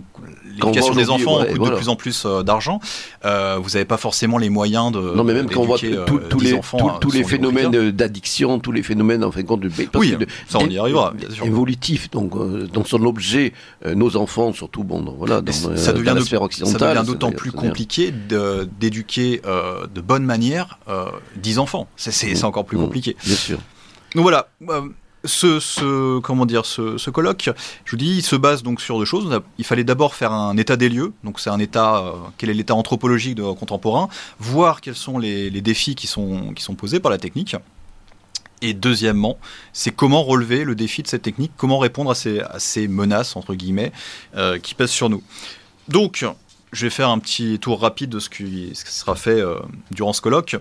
l'éducation 0.50 0.94
des 0.94 1.10
enfants 1.10 1.44
coûte 1.44 1.70
de 1.70 1.76
plus 1.76 1.88
en 1.88 1.96
plus 1.96 2.24
euh, 2.24 2.42
d'argent. 2.42 2.80
Euh, 3.24 3.58
vous 3.60 3.70
n'avez 3.70 3.84
pas 3.84 3.96
forcément 3.96 4.38
les 4.38 4.48
moyens 4.48 4.92
de. 4.92 4.98
Non, 4.98 5.24
mais 5.24 5.34
même 5.34 5.50
quand 5.50 5.60
on 5.60 5.66
voit 5.66 5.78
tous 5.78 6.40
les, 6.40 6.54
enfants, 6.54 6.98
tous 6.98 7.10
les 7.10 7.24
phénomènes 7.24 7.90
d'addiction, 7.90 8.58
tous 8.58 8.72
les 8.72 8.82
phénomènes, 8.82 9.24
en 9.24 9.30
fin 9.30 9.42
de 9.42 9.46
compte, 9.46 9.60
de, 9.60 9.70
oui, 9.94 10.16
ça 10.48 10.58
on 10.60 10.68
y 10.68 10.78
arrivera. 10.78 11.12
Bien 11.12 11.30
sûr. 11.30 11.44
Évolutif, 11.44 12.10
donc 12.10 12.32
dans 12.72 12.84
son 12.84 13.04
objet, 13.04 13.52
nos 13.84 14.16
enfants, 14.16 14.52
surtout, 14.52 14.84
bon, 14.84 15.14
voilà, 15.18 15.40
dans, 15.40 15.52
ça 15.52 15.92
devient 15.92 16.12
la 16.14 16.22
sphère 16.22 16.42
occidentale. 16.42 16.80
Ça 16.80 16.94
devient 16.94 17.06
d'autant 17.06 17.32
plus 17.32 17.52
compliqué 17.52 18.12
d'éduquer 18.80 19.25
de 19.42 20.00
bonne 20.00 20.24
manière 20.24 20.78
10 21.36 21.58
enfants. 21.58 21.88
C'est 21.96 22.44
encore 22.44 22.64
plus 22.64 22.78
mmh. 22.78 22.82
compliqué. 22.82 23.16
Bien 23.24 23.36
sûr. 23.36 23.58
Donc 24.14 24.22
voilà. 24.22 24.48
Ce, 25.24 26.20
comment 26.20 26.46
dire, 26.46 26.64
ce, 26.64 27.10
colloque, 27.10 27.50
je 27.84 27.90
vous 27.90 27.96
dis, 27.96 28.16
il 28.16 28.22
se 28.22 28.36
base 28.36 28.62
donc 28.62 28.80
sur 28.80 28.98
deux 28.98 29.04
choses. 29.04 29.40
Il 29.58 29.64
fallait 29.64 29.84
d'abord 29.84 30.14
faire 30.14 30.32
un 30.32 30.56
état 30.56 30.76
des 30.76 30.88
lieux, 30.88 31.12
donc 31.24 31.40
c'est 31.40 31.50
un 31.50 31.58
état, 31.58 31.98
euh, 31.98 32.12
quel 32.38 32.50
est 32.50 32.54
l'état 32.54 32.74
anthropologique 32.74 33.34
de, 33.34 33.42
contemporain, 33.42 34.08
voir 34.38 34.80
quels 34.80 34.94
sont 34.94 35.18
les, 35.18 35.50
défis 35.50 35.96
qui 35.96 36.06
sont, 36.06 36.52
qui 36.54 36.62
sont 36.62 36.74
posés 36.74 37.00
par 37.00 37.10
la 37.10 37.18
technique. 37.18 37.56
Et 38.62 38.72
deuxièmement, 38.72 39.38
c'est 39.72 39.90
comment 39.90 40.22
relever 40.22 40.64
le 40.64 40.74
défi 40.74 41.02
de 41.02 41.08
cette 41.08 41.22
technique, 41.22 41.52
comment 41.56 41.78
répondre 41.78 42.10
à 42.10 42.14
ces, 42.14 42.40
à 42.40 42.58
ces 42.58 42.88
menaces, 42.88 43.36
entre 43.36 43.54
guillemets, 43.54 43.92
euh, 44.36 44.58
qui 44.58 44.74
pèsent 44.74 44.90
sur 44.90 45.10
nous. 45.10 45.22
Donc, 45.88 46.24
je 46.72 46.86
vais 46.86 46.90
faire 46.90 47.08
un 47.08 47.18
petit 47.18 47.58
tour 47.58 47.80
rapide 47.80 48.10
de 48.10 48.18
ce 48.18 48.28
qui, 48.28 48.72
sera 48.74 49.14
fait 49.14 49.40
euh, 49.40 49.58
durant 49.90 50.12
ce 50.12 50.20
colloque 50.20 50.56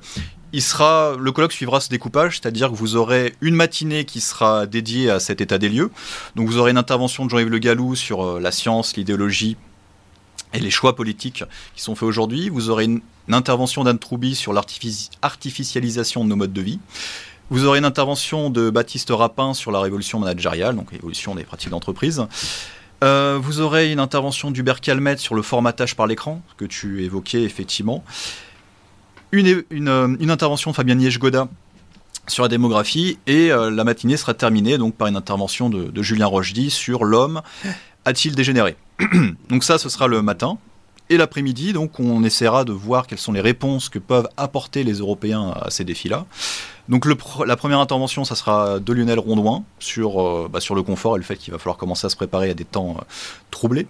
il 0.55 0.62
sera, 0.62 1.17
le 1.19 1.33
colloque 1.33 1.51
suivra 1.51 1.81
ce 1.81 1.89
découpage, 1.89 2.39
c'est-à-dire 2.39 2.71
que 2.71 2.75
vous 2.75 2.95
aurez 2.95 3.35
une 3.41 3.55
matinée 3.55 4.05
qui 4.05 4.21
sera 4.21 4.65
dédiée 4.65 5.09
à 5.09 5.19
cet 5.19 5.41
état 5.41 5.57
des 5.57 5.67
lieux. 5.67 5.91
Donc 6.38 6.47
vous 6.47 6.57
aurez 6.57 6.71
une 6.71 6.77
intervention 6.77 7.25
de 7.25 7.29
Jean-Yves 7.29 7.50
Le 7.50 7.59
Gallou 7.59 7.93
sur 7.93 8.24
euh, 8.24 8.39
la 8.39 8.53
science, 8.53 8.95
l'idéologie 8.95 9.57
et 10.53 10.62
les 10.62 10.71
choix 10.71 10.95
politiques 10.95 11.43
qui 11.75 11.81
sont 11.81 11.93
faits 11.93 12.07
aujourd'hui. 12.07 12.47
Vous 12.47 12.69
aurez 12.69 12.85
une, 12.85 13.01
intervention 13.27 13.83
d'Anne 13.83 14.00
Troubi 14.00 14.33
sur 14.33 14.53
l'artificialisation 14.53 16.24
de 16.24 16.29
nos 16.29 16.38
modes 16.38 16.53
de 16.53 16.62
vie. 16.62 16.79
Vous 17.50 17.65
aurez 17.65 17.79
une 17.79 17.85
intervention 17.85 18.50
de 18.50 18.69
Baptiste 18.69 19.09
Rapin 19.09 19.53
sur 19.53 19.71
la 19.71 19.81
révolution 19.81 20.19
managériale, 20.19 20.75
donc 20.75 20.93
l'évolution 20.93 21.35
des 21.35 21.43
pratiques 21.43 21.71
d'entreprise. 21.71 22.25
Euh, 23.05 23.38
vous 23.39 23.62
aurez 23.62 23.91
une 23.91 24.00
intervention 24.00 24.50
d'Hubert 24.50 24.81
Calmette 24.81 25.19
sur 25.19 25.35
le 25.35 25.43
formatage 25.43 25.95
par 25.95 26.07
l'écran, 26.07 26.41
que 26.57 26.65
tu 26.65 27.03
évoquais 27.03 27.43
effectivement 27.43 28.03
une, 29.31 29.63
euh, 29.88 30.15
intervention 30.29 30.71
de 30.71 30.75
Fabien 30.75 30.95
Niège-Goda 30.95 31.47
sur 32.27 32.43
la 32.43 32.50
démographie 32.50 33.19
et 33.27 33.51
euh, 33.51 33.69
la 33.69 33.83
matinée 33.83 34.17
sera 34.17 34.33
terminée 34.33 34.77
donc 34.77 34.95
par 34.95 35.07
une 35.07 35.15
intervention 35.15 35.69
de, 35.69 35.83
de 35.85 36.01
Julien 36.01 36.25
Rochdy 36.25 36.71
sur 36.71 37.03
l'homme 37.03 37.41
a-t-il 38.05 38.35
dégénéré 38.35 38.75
Donc 39.50 39.63
ça, 39.63 39.77
ce 39.77 39.89
sera 39.89 40.07
le 40.07 40.21
matin. 40.21 40.57
Et 41.09 41.17
l'après-midi, 41.17 41.74
donc, 41.74 42.00
on 42.00 42.24
essaiera 42.24 42.63
de 42.65 42.71
voir 42.71 43.05
quelles 43.05 43.19
sont 43.19 43.31
les 43.31 43.41
réponses 43.41 43.89
que 43.89 44.00
peuvent 44.00 44.27
apporter 44.38 44.83
les 44.83 44.93
Européens 44.93 45.53
à 45.62 45.69
ces 45.69 45.83
défis-là. 45.83 46.25
Donc, 46.89 47.05
le, 47.05 47.15
la 47.45 47.55
première 47.55 47.79
intervention, 47.79 48.25
ça 48.25 48.35
sera 48.35 48.79
de 48.79 48.93
Lionel 48.93 49.19
Rondouin 49.19 49.63
sur, 49.79 50.21
euh, 50.21 50.50
bah, 50.51 50.59
sur 50.59 50.74
le 50.75 50.83
confort 50.83 51.15
et 51.15 51.19
le 51.19 51.25
fait 51.25 51.35
qu'il 51.35 51.51
va 51.51 51.59
falloir 51.59 51.77
commencer 51.77 52.07
à 52.07 52.09
se 52.09 52.15
préparer 52.15 52.50
à 52.50 52.53
des 52.53 52.65
temps 52.65 52.97
troublés. 53.51 53.88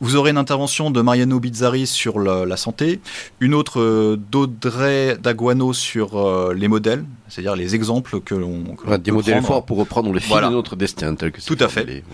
Vous 0.00 0.14
aurez 0.14 0.30
une 0.30 0.38
intervention 0.38 0.90
de 0.90 1.00
Mariano 1.00 1.40
Bizzari 1.40 1.86
sur 1.86 2.20
la 2.20 2.56
santé, 2.56 3.00
une 3.40 3.52
autre 3.54 3.80
euh, 3.80 4.16
d'Audrey 4.30 5.16
Daguano 5.20 5.72
sur 5.72 6.16
euh, 6.16 6.54
les 6.54 6.68
modèles, 6.68 7.04
c'est-à-dire 7.28 7.56
les 7.56 7.74
exemples 7.74 8.20
que 8.20 8.34
l'on. 8.36 8.76
des 8.98 9.10
modèles 9.10 9.42
forts 9.42 9.66
pour 9.66 9.78
reprendre 9.78 10.12
le 10.12 10.20
fil 10.20 10.36
de 10.36 10.48
notre 10.48 10.76
destin, 10.76 11.14
tel 11.16 11.32
que 11.32 11.40
Tout 11.40 11.56
à 11.58 11.68
fait. 11.68 12.04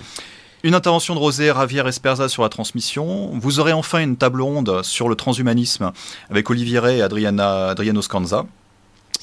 Une 0.65 0.75
intervention 0.75 1.15
de 1.15 1.19
Rosé 1.19 1.51
Ravière 1.51 1.87
Esperza 1.87 2.31
sur 2.31 2.43
la 2.43 2.49
transmission. 2.49 3.29
Vous 3.35 3.61
aurez 3.61 3.75
enfin 3.75 3.99
une 3.99 4.17
table 4.17 4.41
ronde 4.41 4.83
sur 4.83 5.11
le 5.11 5.15
transhumanisme 5.15 5.93
avec 6.31 6.49
Olivier 6.49 6.79
Ray 6.79 7.01
et 7.01 7.03
Adriana, 7.03 7.67
Adriano 7.67 8.01
Scanza. 8.01 8.47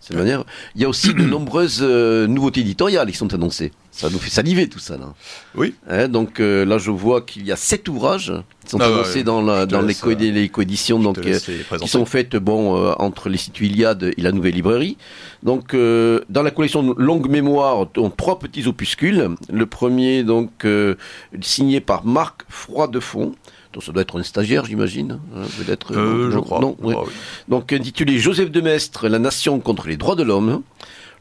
C'est 0.00 0.14
manière. 0.14 0.44
Il 0.76 0.82
y 0.82 0.84
a 0.84 0.88
aussi 0.88 1.12
de 1.12 1.24
nombreuses 1.24 1.82
nouveautés 1.82 2.60
éditoriales 2.60 3.10
qui 3.10 3.16
sont 3.16 3.34
annoncées. 3.34 3.72
Ça 3.92 4.08
nous 4.08 4.18
fait 4.18 4.30
saliver 4.30 4.68
tout 4.68 4.78
ça 4.78 4.96
là. 4.96 5.14
Oui. 5.54 5.74
Hein, 5.88 6.08
donc 6.08 6.38
là, 6.38 6.78
je 6.78 6.90
vois 6.90 7.22
qu'il 7.22 7.44
y 7.44 7.52
a 7.52 7.56
sept 7.56 7.88
ouvrages 7.88 8.32
qui 8.64 8.70
sont 8.70 8.78
ah 8.80 8.86
annoncés 8.86 9.24
dans, 9.24 9.42
la, 9.42 9.66
dans 9.66 9.82
les, 9.82 9.94
co 9.94 10.10
les 10.10 10.48
coéditions, 10.48 11.00
donc 11.00 11.20
qui 11.20 11.88
sont 11.88 12.06
faites 12.06 12.36
bon 12.36 12.92
entre 12.98 13.28
l'Institut 13.28 13.66
Iliade 13.66 14.12
et 14.16 14.20
la 14.20 14.32
Nouvelle 14.32 14.54
Librairie. 14.54 14.96
Donc 15.42 15.74
dans 15.74 16.42
la 16.42 16.50
collection 16.50 16.94
Longue 16.96 17.28
Mémoire, 17.28 17.88
on 17.96 18.10
trois 18.10 18.38
petits 18.38 18.66
opuscules. 18.66 19.30
Le 19.52 19.66
premier 19.66 20.22
donc 20.22 20.64
euh, 20.64 20.94
signé 21.40 21.80
par 21.80 22.04
Marc 22.04 22.42
Froidefond. 22.48 23.32
Donc 23.72 23.84
ça 23.84 23.92
doit 23.92 24.02
être 24.02 24.18
un 24.18 24.22
stagiaire, 24.22 24.64
j'imagine. 24.64 25.20
Hein, 25.34 25.42
peut-être. 25.58 25.94
Euh, 25.96 26.30
je 26.30 26.38
crois. 26.38 26.60
Non, 26.60 26.76
ah 26.84 27.04
Donc 27.48 27.72
intitulé 27.72 28.18
Joseph 28.18 28.50
de 28.50 28.60
Maistre, 28.60 29.08
la 29.08 29.18
nation 29.18 29.60
contre 29.60 29.86
les 29.86 29.96
droits 29.96 30.16
de 30.16 30.24
l'homme. 30.24 30.62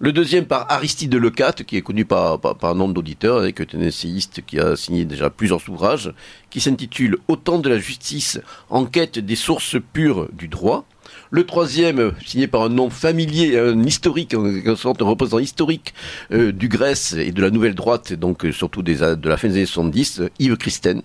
Le 0.01 0.13
deuxième 0.13 0.45
par 0.45 0.71
Aristide 0.71 1.13
Lecat, 1.13 1.51
qui 1.67 1.75
est 1.75 1.81
connu 1.81 2.05
par, 2.05 2.39
par, 2.39 2.71
un 2.71 2.73
nombre 2.73 2.93
d'auditeurs, 2.93 3.43
et 3.43 3.51
qui 3.51 3.61
est 3.63 3.75
un 3.75 3.81
essayiste 3.81 4.45
qui 4.45 4.57
a 4.57 4.77
signé 4.77 5.03
déjà 5.03 5.29
plusieurs 5.29 5.59
ouvrages, 5.67 6.13
qui 6.49 6.61
s'intitule 6.61 7.17
Autant 7.27 7.59
de 7.59 7.67
la 7.67 7.77
justice, 7.77 8.39
enquête 8.69 9.19
des 9.19 9.35
sources 9.35 9.75
pures 9.91 10.29
du 10.31 10.47
droit. 10.47 10.85
Le 11.31 11.45
troisième, 11.45 12.13
signé 12.25 12.47
par 12.47 12.61
un 12.61 12.69
nom 12.69 12.89
familier, 12.89 13.59
un 13.59 13.83
historique, 13.83 14.33
en 14.33 14.75
sorte 14.77 15.01
un 15.01 15.05
représentant 15.05 15.39
historique 15.39 15.93
du 16.31 16.69
Grèce 16.69 17.13
et 17.13 17.31
de 17.31 17.41
la 17.41 17.51
nouvelle 17.51 17.75
droite, 17.75 18.13
donc 18.13 18.47
surtout 18.53 18.81
des, 18.81 18.95
de 18.95 19.29
la 19.29 19.35
fin 19.35 19.49
des 19.49 19.55
années 19.55 19.65
70, 19.65 20.21
Yves 20.39 20.57
Christen 20.57 21.01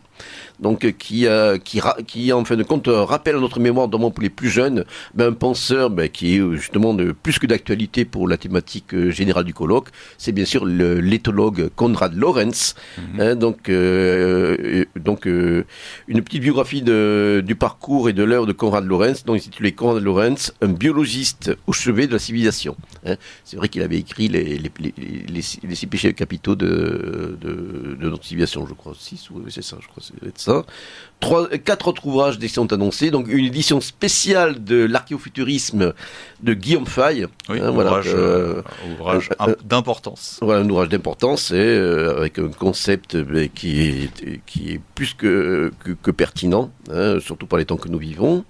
donc 0.61 0.85
euh, 0.85 0.93
qui, 0.93 1.27
euh, 1.27 1.59
qui, 1.59 1.81
qui 2.07 2.33
en 2.33 2.45
fin 2.45 2.57
de 2.57 2.63
compte 2.63 2.89
euh, 2.89 3.05
rappelle 3.05 3.37
à 3.37 3.41
notre 3.41 3.61
mémoire, 3.61 3.87
notamment 3.87 4.11
pour 4.11 4.23
les 4.23 4.31
plus 4.31 4.49
jeunes, 4.49 4.85
ben, 5.15 5.29
un 5.29 5.33
penseur 5.33 5.91
ben, 5.91 6.09
qui 6.09 6.37
est 6.37 6.57
justement 6.57 6.95
de, 6.95 7.13
plus 7.13 7.39
que 7.39 7.47
d'actualité 7.47 8.05
pour 8.05 8.29
la 8.29 8.37
thématique 8.37 9.11
générale 9.11 9.45
du 9.45 9.55
colloque, 9.55 9.89
c'est 10.19 10.33
bien 10.33 10.45
sûr 10.45 10.65
l'éthologue 10.65 11.71
Konrad 11.75 12.15
Lorenz. 12.15 12.75
Mhm. 12.99 13.21
Hein, 13.21 13.35
donc, 13.37 13.71
donc 14.97 15.27
une 15.27 16.23
petite 16.23 16.43
biographie 16.43 16.83
de, 16.83 17.43
du 17.45 17.55
parcours 17.55 18.09
et 18.09 18.13
de 18.13 18.23
l'œuvre 18.23 18.47
de 18.47 18.53
Konrad 18.53 18.85
Lorenz, 18.85 19.25
donc 19.25 19.37
intitulé 19.37 19.73
Konrad 19.73 20.03
Lorenz, 20.03 20.53
un 20.61 20.69
biologiste 20.69 21.57
au 21.67 21.73
chevet 21.73 22.07
de 22.07 22.13
la 22.13 22.19
civilisation. 22.19 22.77
Hein. 23.07 23.17
C'est 23.45 23.57
vrai 23.57 23.69
qu'il 23.69 23.83
avait 23.83 23.99
écrit 23.99 24.29
les, 24.29 24.59
les, 24.59 24.71
les, 24.79 24.95
les, 25.29 25.43
six 25.43 25.87
péchés 25.87 26.13
capitaux 26.15 26.55
de, 26.55 27.37
de, 27.41 27.97
de, 28.01 28.11
notre 28.11 28.25
civilisation, 28.25 28.67
je 28.67 28.75
crois. 28.75 28.95
Six, 28.99 29.29
c'est 29.49 29.63
ça, 29.63 29.77
je 29.81 29.89
crois. 29.89 30.03
C'est 30.45 30.51
ça. 30.51 30.65
Trois, 31.25 31.49
quatre 31.49 31.89
autres 31.89 32.07
ouvrages 32.07 32.39
sont 32.49 32.71
annoncés. 32.75 33.11
Donc 33.11 33.29
une 33.29 33.47
édition 33.47 33.81
spéciale 33.81 34.63
de 34.63 34.85
l'archéofuturisme 34.85 35.95
de 36.43 36.53
Guillaume 36.53 36.85
Fay. 36.85 37.27
Oui, 37.49 37.61
un 37.61 37.69
hein, 37.69 37.71
ouvrage, 37.71 38.09
euh, 38.09 38.61
ouvrage 39.01 39.31
euh, 39.41 39.47
euh, 39.49 39.55
d'importance. 39.65 40.39
Voilà, 40.43 40.61
un 40.61 40.69
ouvrage 40.69 40.91
d'importance 40.91 41.51
et 41.51 41.77
avec 42.19 42.39
un 42.39 42.49
concept 42.49 43.17
qui, 43.55 43.81
est, 43.81 44.41
qui 44.45 44.73
est 44.73 44.81
plus 44.95 45.15
que, 45.15 45.73
que, 46.03 46.11
pertinent, 46.11 46.71
hein, 46.91 47.17
surtout 47.21 47.47
par 47.47 47.59
les 47.59 47.65
temps 47.65 47.79
que 47.79 47.89
nous 47.89 47.99
vivons. 47.99 48.45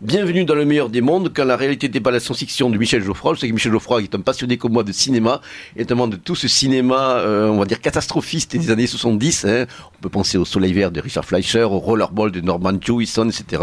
Bienvenue 0.00 0.44
dans 0.44 0.54
le 0.54 0.64
meilleur 0.64 0.88
des 0.88 1.00
mondes, 1.00 1.32
quand 1.34 1.44
la 1.44 1.56
réalité 1.56 1.88
débat 1.88 2.12
la 2.12 2.20
science-fiction 2.20 2.70
de 2.70 2.78
Michel 2.78 3.02
Geoffroy. 3.02 3.34
Je 3.34 3.40
sais 3.40 3.48
que 3.48 3.54
Michel 3.54 3.72
Geoffroy 3.72 4.02
est 4.02 4.14
un 4.14 4.20
passionné 4.20 4.56
comme 4.56 4.72
moi 4.72 4.84
de 4.84 4.92
cinéma, 4.92 5.40
et 5.74 5.80
notamment 5.80 6.06
de 6.06 6.14
tout 6.14 6.36
ce 6.36 6.46
cinéma, 6.46 7.24
on 7.26 7.58
va 7.58 7.64
dire, 7.64 7.80
catastrophiste 7.80 8.56
des 8.56 8.70
années 8.70 8.86
70. 8.86 9.44
Hein. 9.46 9.66
On 9.98 10.02
peut 10.02 10.08
penser 10.08 10.38
au 10.38 10.44
Soleil 10.44 10.72
Vert 10.72 10.92
de 10.92 11.00
Richard 11.00 11.24
Fleischer, 11.24 11.64
au 11.64 11.80
Rollerball 11.80 12.19
de 12.28 12.40
Norman 12.40 12.74
Jewison, 12.80 13.28
etc. 13.28 13.62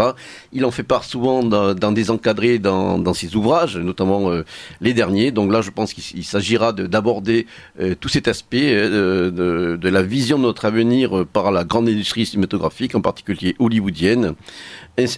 Il 0.53 0.65
en 0.65 0.71
fait 0.71 0.83
part 0.83 1.03
souvent 1.03 1.43
dans, 1.43 1.91
des 1.91 2.09
encadrés 2.09 2.57
dans, 2.57 3.13
ses 3.13 3.35
ouvrages, 3.35 3.77
notamment 3.77 4.31
euh, 4.31 4.43
les 4.81 4.93
derniers. 4.93 5.31
Donc 5.31 5.51
là, 5.51 5.61
je 5.61 5.69
pense 5.69 5.93
qu'il 5.93 6.23
s'agira 6.23 6.73
d'aborder 6.73 7.45
euh, 7.79 7.93
tout 7.99 8.09
cet 8.09 8.27
aspect 8.27 8.73
euh, 8.73 9.77
de, 9.77 9.89
la 9.89 10.01
vision 10.01 10.37
de 10.37 10.43
notre 10.43 10.65
avenir 10.65 11.25
par 11.31 11.51
la 11.51 11.63
grande 11.63 11.87
industrie 11.87 12.25
cinématographique, 12.25 12.95
en 12.95 13.01
particulier 13.01 13.55
hollywoodienne. 13.59 14.33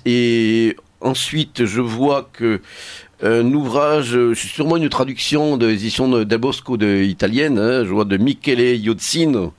Et, 0.06 0.76
ensuite, 1.02 1.66
je 1.66 1.80
vois 1.80 2.30
que 2.34 2.60
un 3.22 3.54
ouvrage, 3.54 4.18
sûrement 4.34 4.78
une 4.78 4.88
traduction 4.90 5.58
de 5.58 5.68
l'édition 5.68 6.24
Del 6.24 6.38
Bosco 6.40 6.78
de, 6.78 7.04
italienne, 7.04 7.60
hein, 7.60 7.84
je 7.84 7.90
vois 7.90 8.06
de 8.06 8.16
Michele 8.16 8.78
Iozzino, 8.78 9.54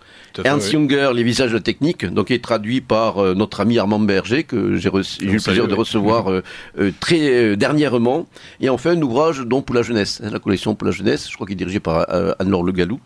Ernst 0.45 0.71
Junger, 0.71 1.11
Les 1.15 1.23
visages 1.23 1.57
techniques, 1.63 2.07
donc 2.07 2.31
est 2.31 2.43
traduit 2.43 2.81
par 2.81 3.19
euh, 3.19 3.35
notre 3.35 3.61
ami 3.61 3.79
Armand 3.79 3.99
Berger, 3.99 4.45
que 4.45 4.77
j'ai 4.77 4.89
eu 4.89 5.33
le 5.33 5.43
plaisir 5.43 5.69
de 5.69 5.75
recevoir 5.75 6.31
euh, 6.31 6.43
euh, 6.79 6.93
très 7.01 7.57
dernièrement. 7.57 8.27
Et 8.61 8.69
enfin, 8.69 8.91
un 8.91 9.03
ouvrage 9.03 9.41
dont 9.41 9.63
pour 9.63 9.75
la 9.75 9.83
jeunesse, 9.83 10.21
hein, 10.25 10.31
la 10.33 10.39
collection 10.39 10.75
pour 10.75 10.87
la 10.87 10.93
jeunesse, 10.93 11.29
je 11.29 11.35
crois 11.35 11.47
qu'il 11.47 11.55
est 11.55 11.57
dirigé 11.57 11.81
par 11.81 12.07
Anne-Laure 12.39 12.63
Le 12.63 12.73
Gallou. 12.73 13.01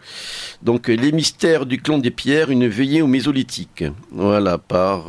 Donc, 0.63 0.89
Les 0.89 1.13
mystères 1.13 1.67
du 1.67 1.81
clan 1.81 1.99
des 1.99 2.11
pierres, 2.11 2.51
une 2.51 2.67
veillée 2.69 3.03
au 3.03 3.07
mésolithique. 3.07 3.85
Voilà, 4.11 4.59
par... 4.59 5.07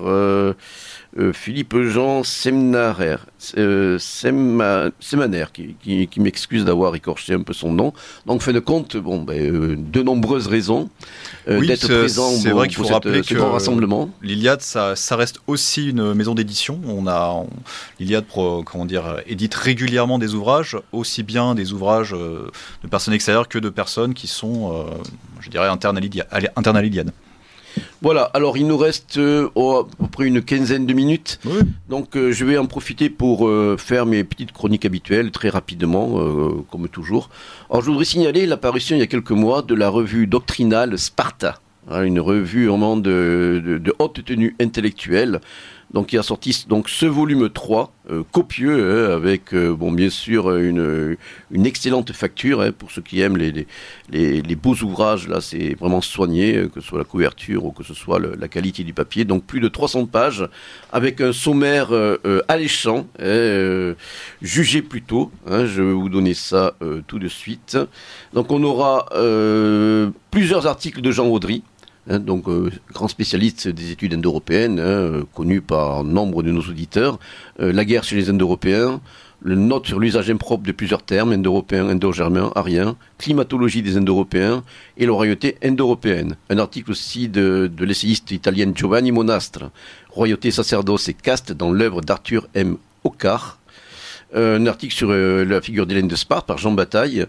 Euh, 1.18 1.32
Philippe 1.32 1.78
Jean 1.82 2.24
Semnarer, 2.24 3.16
euh, 3.58 3.98
Semaner, 3.98 5.46
qui, 5.54 5.78
qui, 6.08 6.20
m'excuse 6.20 6.66
d'avoir 6.66 6.94
écorché 6.94 7.34
un 7.34 7.42
peu 7.42 7.54
son 7.54 7.72
nom. 7.72 7.94
Donc, 8.26 8.42
fait 8.42 8.52
de 8.52 8.60
compte, 8.60 8.98
bon, 8.98 9.24
ben, 9.24 9.40
euh, 9.40 9.76
de 9.78 10.02
nombreuses 10.04 10.48
raisons 10.48 10.90
d'être 11.48 11.88
présent 11.88 12.32
c'est 12.32 12.50
vrai 12.50 12.68
qu'il 12.68 12.78
faut 12.78 12.88
rappeler 12.88 13.24
ce 13.24 13.34
grand 13.34 13.52
rassemblement. 13.52 14.10
L'Iliade, 14.22 14.62
ça, 14.62 14.98
ça, 14.98 15.16
reste 15.16 15.40
aussi 15.48 15.92
une 15.92 16.14
maison 16.14 16.36
d'édition. 16.36 16.82
On 16.86 17.08
a 17.08 17.46
l'Iliade, 17.98 18.26
comment 18.34 18.86
dire, 18.86 19.22
édite 19.26 19.56
régulièrement 19.56 20.20
des 20.20 20.34
ouvrages, 20.34 20.78
aussi 20.92 21.24
bien 21.24 21.56
des 21.56 21.72
ouvrages 21.72 22.12
de 22.12 22.88
personnes 22.90 23.14
extérieures 23.14 23.48
que 23.48 23.60
de 23.60 23.70
personnes 23.70 24.14
qui 24.14 24.28
sont, 24.28 24.86
je 25.40 25.50
dirais, 25.50 25.70
internes 25.70 25.98
à 25.98 26.82
l'Iliade. 26.82 27.14
Voilà, 28.02 28.24
alors 28.34 28.58
il 28.58 28.68
nous 28.68 28.78
reste 28.78 29.18
euh, 29.18 29.48
à 29.48 29.84
peu 29.98 30.08
près 30.12 30.28
une 30.28 30.42
quinzaine 30.42 30.86
de 30.86 30.94
minutes. 30.94 31.40
Donc 31.90 32.16
euh, 32.16 32.32
je 32.32 32.46
vais 32.46 32.58
en 32.58 32.66
profiter 32.66 33.10
pour 33.10 33.48
euh, 33.48 33.78
faire 33.78 34.06
mes 34.06 34.24
petites 34.24 34.52
chroniques 34.52 34.86
habituelles 34.86 35.32
très 35.32 35.50
rapidement, 35.50 36.20
comme 36.72 36.88
toujours. 36.88 37.30
Alors 37.70 37.82
je 37.82 37.90
voudrais 37.90 38.06
signaler 38.06 38.46
l'apparition 38.46 38.96
il 38.96 39.00
y 39.00 39.04
a 39.04 39.08
quelques 39.08 39.32
mois 39.32 39.62
de 39.62 39.74
la 39.74 39.90
revue 39.90 40.28
doctrinale 40.28 40.98
Sparta, 40.98 41.60
hein, 41.90 42.04
une 42.04 42.20
revue 42.20 42.68
vraiment 42.68 42.98
de 42.98 43.96
haute 44.00 44.24
tenue 44.24 44.56
intellectuelle 44.60 45.42
donc 45.96 46.12
il 46.12 46.20
a 46.20 46.24
sorti 46.24 46.66
donc 46.68 46.90
ce 46.90 47.06
volume 47.06 47.50
3 47.50 47.94
euh, 48.12 48.24
copieux 48.34 49.08
hein, 49.10 49.16
avec 49.16 49.54
euh, 49.54 49.74
bon 49.74 49.94
bien 49.94 50.10
sûr 50.10 50.54
une, 50.58 51.16
une 51.52 51.66
excellente 51.66 52.12
facture 52.12 52.60
hein, 52.60 52.74
pour 52.78 52.92
ceux 52.92 53.02
qui 53.02 53.22
aiment 53.22 53.38
les, 53.38 54.56
beaux 54.56 54.76
ouvrages 54.76 55.30
là 55.30 55.40
c'est 55.40 55.74
vraiment 55.80 56.02
soigné 56.02 56.58
euh, 56.58 56.68
que 56.68 56.82
ce 56.82 56.88
soit 56.88 56.98
la 57.00 57.06
couverture 57.06 57.64
ou 57.64 57.72
que 57.72 57.86
ce 57.86 57.94
soit 57.94 58.20
la 58.20 58.48
qualité 58.50 58.84
du 58.84 58.92
papier. 58.92 59.24
Donc 59.24 59.46
plus 59.46 59.62
de 59.62 59.70
300 59.70 60.08
pages 60.08 60.48
avec 60.92 61.22
un 61.22 61.32
sommaire 61.32 61.92
alléchant 62.50 63.08
hein, 63.20 63.96
jugé 64.42 64.82
plutôt 64.82 65.32
je 65.48 65.82
vais 65.82 65.94
vous 65.94 66.10
donner 66.10 66.34
ça 66.34 66.76
tout 67.08 67.20
de 67.20 67.30
suite. 67.30 67.78
Donc 68.34 68.52
on 68.52 68.62
aura 68.64 69.06
plusieurs 70.30 70.68
articles 70.68 71.02
de 71.02 71.12
Jean 71.12 71.28
Audry 71.28 71.64
Hein, 72.08 72.20
donc 72.20 72.48
euh, 72.48 72.70
grand 72.94 73.08
spécialiste 73.08 73.68
des 73.68 73.92
études 73.92 74.14
indo-européennes, 74.14 74.80
hein, 74.80 74.84
euh, 74.84 75.24
connu 75.34 75.62
par 75.62 76.04
nombre 76.04 76.44
de 76.44 76.52
nos 76.52 76.62
auditeurs, 76.62 77.18
euh, 77.60 77.74
la 77.74 77.84
guerre 77.84 78.04
chez 78.04 78.16
les 78.16 78.30
Indo-Européens, 78.30 79.02
le 79.42 79.56
note 79.56 79.88
sur 79.88 80.00
l'usage 80.00 80.30
impropre 80.30 80.64
de 80.64 80.72
plusieurs 80.72 81.02
termes, 81.02 81.32
indo-européen, 81.34 81.90
indo-germain, 81.90 82.52
arien, 82.54 82.96
climatologie 83.18 83.82
des 83.82 83.98
indo-européens 83.98 84.64
et 84.98 85.08
la 85.08 85.14
royauté 85.14 85.58
indo-européenne. 85.64 86.36
Un 86.52 86.60
article 86.60 86.92
aussi 86.92 87.28
de, 87.28 87.72
l'essayiste 87.80 88.30
italienne 88.30 88.74
Giovanni 88.76 89.12
Monastre, 89.12 89.72
Royauté, 90.10 90.52
sacerdoce 90.52 91.10
et 91.10 91.14
caste 91.14 91.52
dans 91.52 91.72
l'œuvre 91.72 92.02
d'Arthur 92.02 92.48
M. 92.54 92.78
Ocar. 93.04 93.60
un 94.34 94.66
article 94.66 94.94
sur 94.94 95.12
la 95.12 95.62
figure 95.62 95.86
d'Hélène 95.86 96.08
de 96.08 96.16
Sparte 96.16 96.48
par 96.48 96.58
Jean 96.58 96.72
Bataille. 96.72 97.26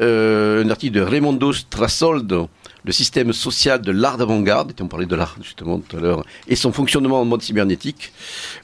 un 0.00 0.70
article 0.70 0.94
de 0.94 1.00
Raimondo 1.02 1.52
Strasoldo, 1.52 2.48
le 2.84 2.92
système 2.92 3.32
social 3.32 3.80
de 3.80 3.90
l'art 3.90 4.18
d'avant-garde, 4.18 4.72
on 4.80 4.88
parlait 4.88 5.06
de 5.06 5.16
l'art 5.16 5.36
justement 5.42 5.78
tout 5.78 5.96
à 5.96 6.00
l'heure, 6.00 6.24
et 6.48 6.56
son 6.56 6.72
fonctionnement 6.72 7.20
en 7.20 7.24
mode 7.24 7.42
cybernétique. 7.42 8.12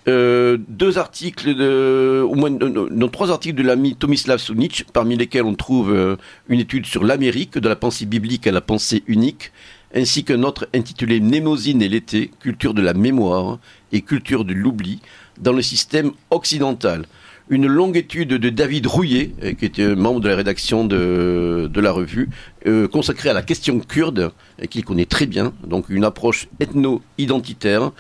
Euh, 0.09 0.59
deux 0.69 0.99
articles, 0.99 1.55
de, 1.55 2.23
au 2.23 2.35
moins 2.35 2.51
trois 3.11 3.31
articles 3.31 3.57
de 3.57 3.63
l'ami 3.63 3.97
Tomislav 3.97 4.39
Sunic, 4.39 4.85
parmi 4.93 5.17
lesquels 5.17 5.45
on 5.45 5.55
trouve 5.55 5.93
euh, 5.93 6.17
une 6.49 6.61
étude 6.61 6.87
sur 6.87 7.03
l'Amérique, 7.03 7.57
de 7.57 7.69
la 7.69 7.77
pensée 7.77 8.05
biblique 8.05 8.47
à 8.47 8.53
la 8.53 8.61
pensée 8.61 9.03
unique, 9.07 9.53
ainsi 9.95 10.23
qu'un 10.23 10.43
autre 10.43 10.69
intitulé 10.75 11.19
Némosine 11.21 11.83
et 11.83 11.89
l'été, 11.89 12.31
culture 12.41 12.75
de 12.75 12.83
la 12.83 12.95
mémoire 12.95 13.59
et 13.93 14.03
culture 14.03 14.45
de 14.45 14.53
l'oubli, 14.53 15.01
dans 15.39 15.53
le 15.53 15.63
système 15.63 16.13
occidental 16.31 17.07
une 17.51 17.67
longue 17.67 17.97
étude 17.97 18.29
de 18.29 18.49
David 18.49 18.87
Rouillet, 18.87 19.33
euh, 19.43 19.53
qui 19.53 19.65
était 19.65 19.95
membre 19.97 20.21
de 20.21 20.29
la 20.29 20.37
rédaction 20.37 20.85
de, 20.85 21.69
la 21.75 21.91
revue, 21.91 22.31
euh, 22.67 22.87
consacrée 22.87 23.29
à 23.29 23.33
la 23.33 23.43
question 23.43 23.81
kurde, 23.81 24.31
et 24.63 24.69
qu'il 24.69 24.85
connaît 24.85 25.05
très 25.05 25.27
bien, 25.27 25.53
donc 25.67 25.89
une 25.89 26.05
approche 26.05 26.47
ethno-identitaire. 26.61 27.91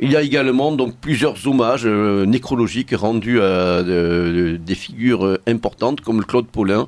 Il 0.00 0.10
y 0.10 0.16
a 0.16 0.22
également 0.22 0.72
donc 0.72 0.96
plusieurs 1.00 1.46
hommages 1.46 1.86
euh, 1.86 2.26
nécrologiques 2.26 2.94
rendus 2.94 3.40
à 3.40 3.82
des 3.82 4.74
figures 4.74 5.38
importantes 5.46 6.02
comme 6.02 6.24
Claude 6.24 6.46
Paulin 6.46 6.86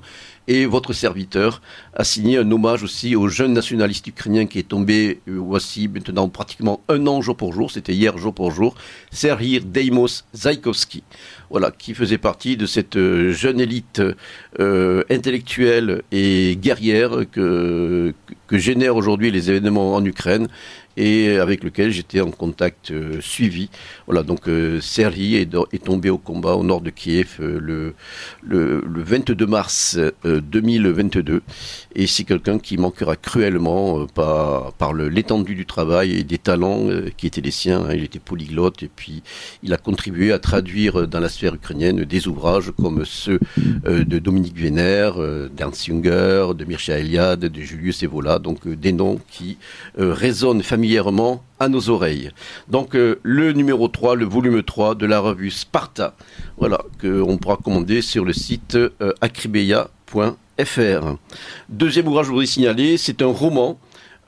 et 0.49 0.67
votre 0.67 0.93
serviteur 0.93 1.63
a 1.95 2.03
signé 2.03 2.37
un 2.39 2.51
hommage 2.51 2.83
aussi 2.83 3.15
au 3.15 3.29
jeune 3.29 3.53
nationaliste 3.53 4.09
ukrainien 4.09 4.47
qui 4.47 4.59
est 4.59 4.69
tombé, 4.69 5.21
voici 5.27 5.89
maintenant 5.89 6.29
pratiquement 6.29 6.81
un 6.89 7.07
an 7.07 7.23
jour 7.23 7.37
pour 7.37 7.53
jour, 7.53 7.71
c'était 7.71 7.95
hier 7.95 8.19
jour 8.19 8.35
pour 8.35 8.51
jour, 8.51 8.75
Serhir 9.13 9.63
Deimos 9.65 10.25
Zaikowski 10.35 11.05
voilà, 11.53 11.71
qui 11.71 11.93
faisait 11.93 12.17
partie 12.17 12.57
de 12.57 12.65
cette 12.65 12.97
euh, 12.97 13.31
jeune 13.31 13.61
élite 13.61 14.03
euh, 14.59 15.05
intellectuelle 15.11 16.01
et 16.11 16.57
guerrière 16.57 17.11
que, 17.31 18.15
que 18.47 18.57
génèrent 18.59 18.97
aujourd'hui 18.97 19.31
les 19.31 19.51
événements 19.51 19.95
en 19.95 20.03
Ukraine 20.03 20.49
et 20.97 21.39
avec 21.39 21.65
lequel 21.65 21.91
j'étais 21.91 22.21
en 22.21 22.31
contact 22.31 22.93
suivi. 23.21 23.71
Voilà, 24.07 24.23
donc 24.23 24.49
Serhi 24.81 25.37
est, 25.37 25.51
tombé 25.85 26.11
au 26.11 26.19
combat 26.19 26.55
au 26.55 26.63
nord 26.63 26.81
de 26.81 26.91
Kiev 26.91 27.37
le, 27.41 27.95
le, 28.43 28.83
22 29.03 29.47
mars 29.47 29.99
2022 30.25 31.43
et 31.95 32.07
c'est 32.07 32.25
quelqu'un 32.25 32.59
qui 32.59 32.77
manquera 32.77 33.17
cruellement 33.17 34.07
par, 34.07 34.93
l'étendue 34.95 35.55
du 35.55 35.67
travail 35.67 36.13
et 36.19 36.25
des 36.25 36.39
talents 36.39 36.87
qui 37.17 37.27
étaient 37.27 37.41
les 37.41 37.51
siens. 37.51 37.85
Hein. 37.89 37.95
Il 37.95 38.05
était 38.05 38.19
polyglotte 38.19 38.83
et 38.83 38.91
puis 38.95 39.23
il 39.63 39.73
a 39.73 39.77
contribué 39.77 40.33
à 40.33 40.39
traduire 40.39 41.09
dans 41.09 41.21
la 41.21 41.29
sphère 41.29 41.55
ukrainienne 41.55 42.05
des 42.05 42.29
ouvrages 42.29 42.73
comme 42.81 43.05
ceux 43.05 43.41
de 43.87 44.19
Dominique 44.19 44.57
Vénère, 44.57 45.17
d'Ernst 45.49 45.87
Junger, 45.87 46.49
de 46.57 46.65
Mircea 46.65 46.99
Eliade, 46.99 47.41
de 47.41 47.61
Julius 47.61 48.03
Evola, 48.03 48.39
donc 48.39 48.67
euh, 48.67 48.77
des 48.77 48.93
noms 48.93 49.19
qui 49.31 49.59
euh, 49.99 50.13
résonnent 50.13 50.63
familièrement 50.63 50.82
à 51.59 51.69
nos 51.69 51.91
oreilles. 51.91 52.31
Donc 52.69 52.95
euh, 52.95 53.19
le 53.23 53.53
numéro 53.53 53.89
3, 53.89 54.17
le 54.17 54.25
volume 54.25 54.63
3 54.63 54.95
de 54.95 55.07
la 55.07 55.21
revue 55.21 55.51
Sparta, 55.51 56.15
voilà, 56.57 56.79
qu'on 57.01 57.39
pourra 57.39 57.57
commander 57.57 58.03
sur 58.03 58.25
le 58.25 58.33
site 58.33 58.77
acribeia.fr. 59.21 61.17
Deuxième 61.69 62.09
ouvrage, 62.09 62.27
je 62.27 62.31
voudrais 62.31 62.47
signaler, 62.47 62.97
c'est 62.97 63.23
un 63.23 63.33
roman 63.33 63.79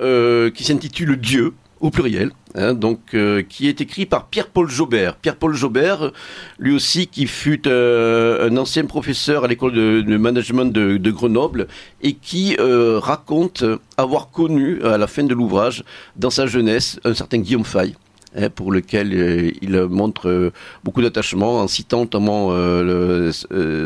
qui 0.01 0.65
s'intitule 0.65 1.17
Dieu, 1.17 1.55
au 1.85 1.91
pluriel, 1.91 2.31
hein, 2.55 2.73
donc 2.73 3.13
euh, 3.13 3.43
qui 3.47 3.69
est 3.69 3.83
écrit 3.83 4.07
par 4.07 4.29
Pierre-Paul 4.29 4.71
Jobert. 4.71 5.17
Pierre-Paul 5.17 5.55
Jobert, 5.55 6.13
lui 6.59 6.75
aussi, 6.75 7.09
qui 7.09 7.27
fut 7.27 7.69
euh, 7.69 8.49
un 8.49 8.57
ancien 8.57 8.87
professeur 8.87 9.45
à 9.45 9.49
l'école 9.49 9.75
de, 9.75 10.17
management 10.17 10.73
de, 10.73 11.11
Grenoble 11.11 11.69
et 12.01 12.15
qui 12.15 12.57
euh, 12.59 12.99
raconte 12.99 13.65
avoir 13.99 14.31
connu 14.31 14.83
à 14.83 14.97
la 14.97 15.07
fin 15.07 15.25
de 15.25 15.35
l'ouvrage, 15.35 15.85
dans 16.17 16.31
sa 16.31 16.47
jeunesse, 16.47 16.99
un 17.05 17.13
certain 17.13 17.37
Guillaume 17.37 17.67
Fay. 17.67 17.95
Hein, 18.37 18.51
pour 18.51 18.73
lequel 18.73 19.15
euh, 19.15 19.53
il 19.63 19.81
montre 19.83 20.29
euh, 20.29 20.53
beaucoup 20.83 21.03
d'attachement 21.03 21.61
en 21.61 21.69
citant 21.69 22.01
notamment 22.01 22.49
euh, 22.51 23.31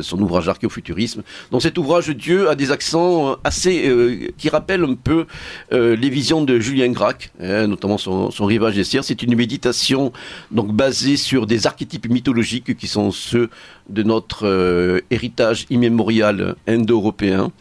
son 0.00 0.18
ouvrage 0.20 0.48
Archéofuturisme. 0.48 1.22
Dans 1.50 1.60
cet 1.60 1.76
ouvrage, 1.76 2.08
Dieu 2.08 2.48
a 2.48 2.54
des 2.54 2.72
accents 2.72 3.36
assez 3.44 4.32
qui 4.38 4.48
rappellent 4.48 4.84
un 4.84 4.94
peu 4.94 5.26
les 5.70 6.08
visions 6.08 6.42
de 6.42 6.58
Julien 6.58 6.88
Gracq, 6.90 7.30
hein, 7.40 7.66
notamment 7.66 7.98
son, 7.98 8.30
rivage 8.46 8.74
des 8.74 8.84
C'est 8.84 9.22
une 9.22 9.34
méditation 9.36 10.12
donc 10.50 10.72
basée 10.72 11.16
sur 11.16 11.46
des 11.46 11.66
archétypes 11.66 12.08
mythologiques 12.08 12.76
qui 12.76 12.86
sont 12.86 13.10
ceux 13.10 13.50
de 13.90 14.02
notre 14.02 15.02
héritage 15.10 15.66
immémorial 15.70 16.56
indo-européen. 16.66 17.52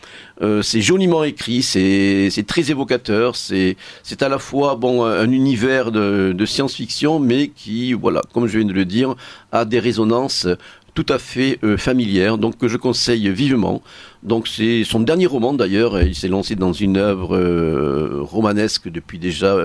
Euh, 0.41 0.61
c'est 0.61 0.81
joliment 0.81 1.23
écrit, 1.23 1.63
c'est 1.63 2.45
très 2.45 2.69
évocateur, 2.69 3.35
c'est 3.35 3.75
à 4.21 4.29
la 4.29 4.39
fois 4.39 4.75
bon 4.75 5.03
un 5.03 5.31
univers 5.31 5.91
de, 5.91 6.33
de 6.35 6.45
science-fiction, 6.45 7.19
mais 7.19 7.49
qui, 7.49 7.93
voilà, 7.93 8.21
comme 8.33 8.47
je 8.47 8.59
viens 8.59 8.67
de 8.67 8.73
le 8.73 8.85
dire, 8.85 9.15
a 9.51 9.65
des 9.65 9.79
résonances 9.79 10.47
tout 10.93 11.05
à 11.09 11.19
fait 11.19 11.59
euh, 11.63 11.77
familières, 11.77 12.37
donc 12.37 12.57
que 12.57 12.67
je 12.67 12.77
conseille 12.77 13.29
vivement. 13.29 13.81
Donc 14.23 14.47
c'est 14.47 14.83
son 14.83 14.99
dernier 14.99 15.27
roman 15.27 15.53
d'ailleurs, 15.53 16.01
il 16.01 16.15
s'est 16.15 16.27
lancé 16.27 16.55
dans 16.55 16.73
une 16.73 16.97
œuvre 16.97 17.35
euh, 17.35 18.19
romanesque 18.21 18.89
depuis 18.89 19.19
déjà 19.19 19.57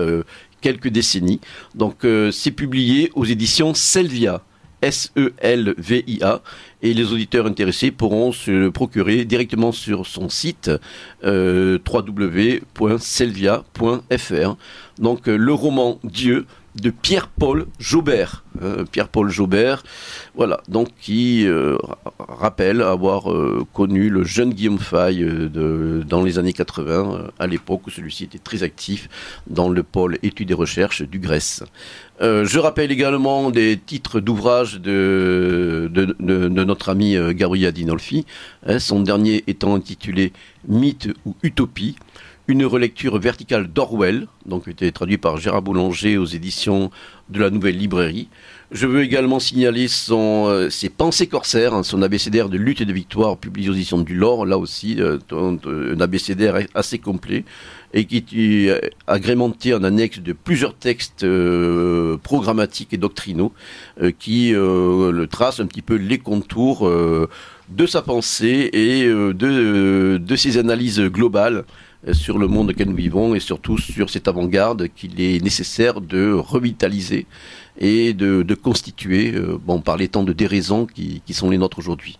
quelques 0.61 0.89
décennies. 0.89 1.39
Donc 1.75 2.05
c'est 2.31 2.51
publié 2.51 3.11
aux 3.15 3.25
éditions 3.25 3.73
Selvia. 3.73 4.41
S-E-L-V-I-A. 4.83 6.41
Et 6.83 6.93
les 6.93 7.11
auditeurs 7.13 7.47
intéressés 7.47 7.89
pourront 7.91 8.33
se 8.33 8.67
procurer 8.67 9.25
directement 9.25 9.71
sur 9.71 10.05
son 10.05 10.27
site 10.27 10.69
euh, 11.23 11.79
www.selvia.fr. 11.91 14.57
Donc 14.99 15.29
euh, 15.29 15.37
le 15.37 15.53
roman 15.53 15.99
Dieu 16.03 16.45
de 16.75 16.89
Pierre-Paul 16.89 17.67
Jaubert. 17.79 18.43
Euh, 18.63 18.85
Pierre-Paul 18.89 19.29
Jaubert, 19.29 19.83
voilà, 20.35 20.61
donc 20.67 20.89
qui 20.99 21.45
euh, 21.45 21.77
rappelle 22.19 22.81
avoir 22.81 23.31
euh, 23.31 23.65
connu 23.73 24.09
le 24.09 24.23
jeune 24.23 24.53
Guillaume 24.53 24.79
Fay 24.79 25.17
de, 25.17 26.03
dans 26.07 26.23
les 26.23 26.39
années 26.39 26.53
80, 26.53 27.29
à 27.39 27.47
l'époque 27.47 27.87
où 27.87 27.89
celui-ci 27.89 28.25
était 28.25 28.39
très 28.39 28.63
actif 28.63 29.09
dans 29.47 29.69
le 29.69 29.83
pôle 29.83 30.17
études 30.23 30.51
et 30.51 30.53
recherches 30.53 31.01
du 31.01 31.19
Grèce. 31.19 31.63
je 32.21 32.59
rappelle 32.59 32.91
également 32.91 33.51
des 33.51 33.77
titres 33.77 34.19
d'ouvrages 34.19 34.79
de, 34.79 35.89
de, 35.93 36.63
notre 36.63 36.89
ami 36.89 37.17
Gabriel 37.31 37.73
Dinolfi, 37.73 38.25
hein, 38.65 38.79
son 38.79 39.01
dernier 39.01 39.43
étant 39.47 39.75
intitulé 39.75 40.31
Mythe 40.67 41.09
ou 41.25 41.35
Utopie 41.43 41.95
une 42.47 42.65
relecture 42.65 43.17
verticale 43.19 43.67
d'Orwell, 43.67 44.27
donc 44.45 44.63
qui 44.63 44.69
a 44.69 44.73
été 44.73 44.91
traduit 44.91 45.17
par 45.17 45.37
Gérard 45.37 45.61
Boulanger 45.61 46.17
aux 46.17 46.25
éditions 46.25 46.91
de 47.29 47.39
la 47.39 47.49
Nouvelle 47.49 47.77
Librairie. 47.77 48.27
Je 48.71 48.85
veux 48.85 49.01
également 49.01 49.39
signaler 49.39 49.87
euh, 50.11 50.69
ses 50.69 50.89
pensées 50.89 51.27
corsaires, 51.27 51.73
hein, 51.73 51.83
son 51.83 52.01
abécédaire 52.01 52.49
de 52.49 52.57
lutte 52.57 52.81
et 52.81 52.85
de 52.85 52.91
victoire 52.91 53.37
publié 53.37 53.69
aux 53.69 53.73
éditions 53.73 54.01
du 54.01 54.15
Lore, 54.15 54.45
là 54.45 54.57
aussi, 54.57 54.97
euh, 54.99 55.19
un 55.31 56.01
abécédaire 56.01 56.57
assez 56.73 56.99
complet, 56.99 57.45
et 57.93 58.05
qui 58.05 58.17
est 58.17 58.69
euh, 58.69 58.79
agrémenté 59.07 59.73
en 59.73 59.83
annexe 59.83 60.19
de 60.19 60.33
plusieurs 60.33 60.75
textes 60.75 61.25
programmatiques 62.23 62.93
et 62.93 62.97
doctrinaux, 62.97 63.53
qui 64.19 64.51
le 64.51 65.25
tracent 65.27 65.61
un 65.61 65.67
petit 65.67 65.81
peu 65.81 65.95
les 65.95 66.17
contours 66.17 66.89
de 66.89 67.85
sa 67.85 68.01
pensée 68.01 68.69
et 68.73 69.05
de 69.05 70.35
ses 70.35 70.57
analyses 70.57 70.99
globales 70.99 71.63
sur 72.11 72.37
le 72.37 72.47
monde 72.47 72.71
auquel 72.71 72.89
nous 72.89 72.95
vivons 72.95 73.33
et 73.33 73.39
surtout 73.39 73.77
sur 73.77 74.09
cette 74.09 74.27
avant-garde 74.27 74.89
qu'il 74.89 75.21
est 75.21 75.41
nécessaire 75.41 76.01
de 76.01 76.33
revitaliser 76.33 77.25
et 77.79 78.13
de, 78.13 78.53
constituer 78.53 79.33
euh, 79.33 79.57
bon, 79.63 79.81
par 79.81 79.97
les 79.97 80.07
temps 80.07 80.23
de 80.23 80.33
déraison 80.33 80.85
qui, 80.85 81.21
sont 81.31 81.49
les 81.49 81.57
nôtres 81.57 81.79
aujourd'hui. 81.79 82.17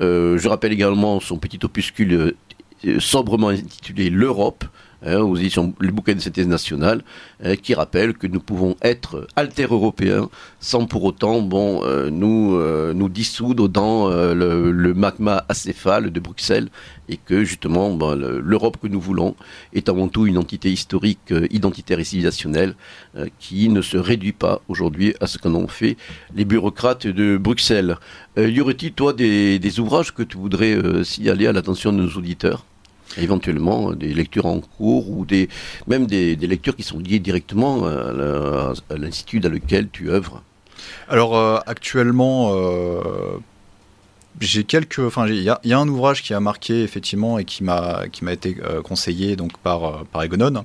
Euh, 0.00 0.38
je 0.38 0.48
rappelle 0.48 0.72
également 0.72 1.20
son 1.20 1.38
petit 1.38 1.58
opuscule 1.62 2.34
euh, 2.84 3.00
sobrement 3.00 3.48
intitulé 3.48 4.10
L'Europe, 4.10 4.64
hein, 5.04 5.18
aux 5.18 5.36
éditions 5.36 5.74
Le 5.78 5.92
bouquin 5.92 6.14
de 6.14 6.20
synthèse 6.20 6.48
nationale, 6.48 7.02
hein, 7.42 7.56
qui 7.56 7.74
rappelle 7.74 8.14
que 8.14 8.26
nous 8.26 8.40
pouvons 8.40 8.76
être 8.82 9.26
alter-européens 9.36 10.28
sans 10.60 10.86
pour 10.86 11.04
autant 11.04 11.46
euh, 11.52 12.10
nous, 12.10 12.56
euh, 12.56 12.94
nous 12.94 13.08
dissoudre 13.08 13.68
dans 13.68 14.10
euh, 14.10 14.34
le, 14.34 14.94
magma 14.94 15.44
acéphale 15.48 16.10
de 16.10 16.20
Bruxelles 16.20 16.68
et 17.08 17.18
que 17.18 17.44
justement 17.44 17.96
l'Europe 18.14 18.78
que 18.80 18.86
nous 18.86 19.00
voulons 19.00 19.34
est 19.74 19.88
avant 19.88 20.08
tout 20.08 20.26
une 20.26 20.38
entité 20.38 20.72
historique, 20.72 21.34
identitaire 21.50 21.98
et 21.98 22.04
civilisationnelle 22.04 22.74
qui 23.38 23.68
ne 23.68 23.82
se 23.82 23.98
réduit 23.98 24.32
pas 24.32 24.62
aujourd'hui 24.68 25.14
à 25.20 25.26
ce 25.26 25.36
qu'en 25.36 25.54
ont 25.54 25.68
fait 25.68 25.96
les 26.34 26.44
bureaucrates 26.44 27.06
de 27.06 27.36
Bruxelles. 27.36 27.96
y 28.38 28.60
aurait-il, 28.60 28.92
toi, 28.92 29.12
des, 29.12 29.80
ouvrages 29.80 30.14
que 30.14 30.22
tu 30.22 30.38
voudrais 30.38 30.78
signaler 31.04 31.46
à 31.46 31.52
l'attention 31.52 31.92
de 31.92 31.98
nos 31.98 32.10
auditeurs? 32.10 32.64
Éventuellement 33.18 33.92
des 33.92 34.12
lectures 34.12 34.46
en 34.46 34.60
cours 34.60 35.10
ou 35.10 35.24
des, 35.24 35.48
même 35.86 36.06
des, 36.06 36.36
lectures 36.36 36.76
qui 36.76 36.82
sont 36.82 36.98
liées 36.98 37.20
directement 37.20 37.86
à 37.86 38.72
l'institut 38.96 39.40
dans 39.40 39.50
lequel 39.50 39.88
tu 39.90 40.10
œuvres. 40.10 40.42
Alors 41.08 41.36
euh, 41.36 41.58
actuellement, 41.66 42.50
euh, 42.54 43.38
j'ai 44.40 44.64
quelques, 44.64 44.98
enfin 44.98 45.26
il 45.28 45.42
y, 45.42 45.48
a 45.48 45.78
un 45.78 45.88
ouvrage 45.88 46.22
qui 46.22 46.34
a 46.34 46.40
marqué 46.40 46.82
effectivement 46.82 47.38
et 47.38 47.44
qui 47.44 47.62
m'a 47.64 48.08
qui 48.10 48.24
m'a 48.24 48.32
été 48.32 48.56
euh, 48.62 48.82
conseillé 48.82 49.36
donc 49.36 49.56
par 49.58 50.04
par 50.06 50.22
Egonon 50.22 50.64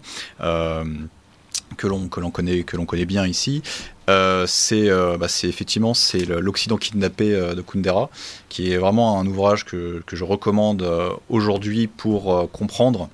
que 1.77 1.87
l'on 1.87 2.07
connaît 2.07 2.63
que 2.63 2.77
connaît 2.77 3.05
bien 3.05 3.25
ici. 3.25 3.61
Euh, 4.09 4.47
euh, 4.71 5.17
bah, 5.17 5.27
c'est 5.27 5.47
effectivement 5.47 5.93
c'est 5.93 6.25
l'Occident 6.25 6.77
kidnappé 6.77 7.33
euh, 7.33 7.53
de 7.53 7.61
Kundera, 7.61 8.09
qui 8.49 8.71
est 8.71 8.77
vraiment 8.77 9.19
un 9.19 9.27
ouvrage 9.27 9.65
que, 9.65 10.01
que 10.05 10.15
je 10.15 10.23
recommande 10.23 10.85
aujourd'hui 11.29 11.87
pour 11.87 12.49
comprendre 12.51 13.09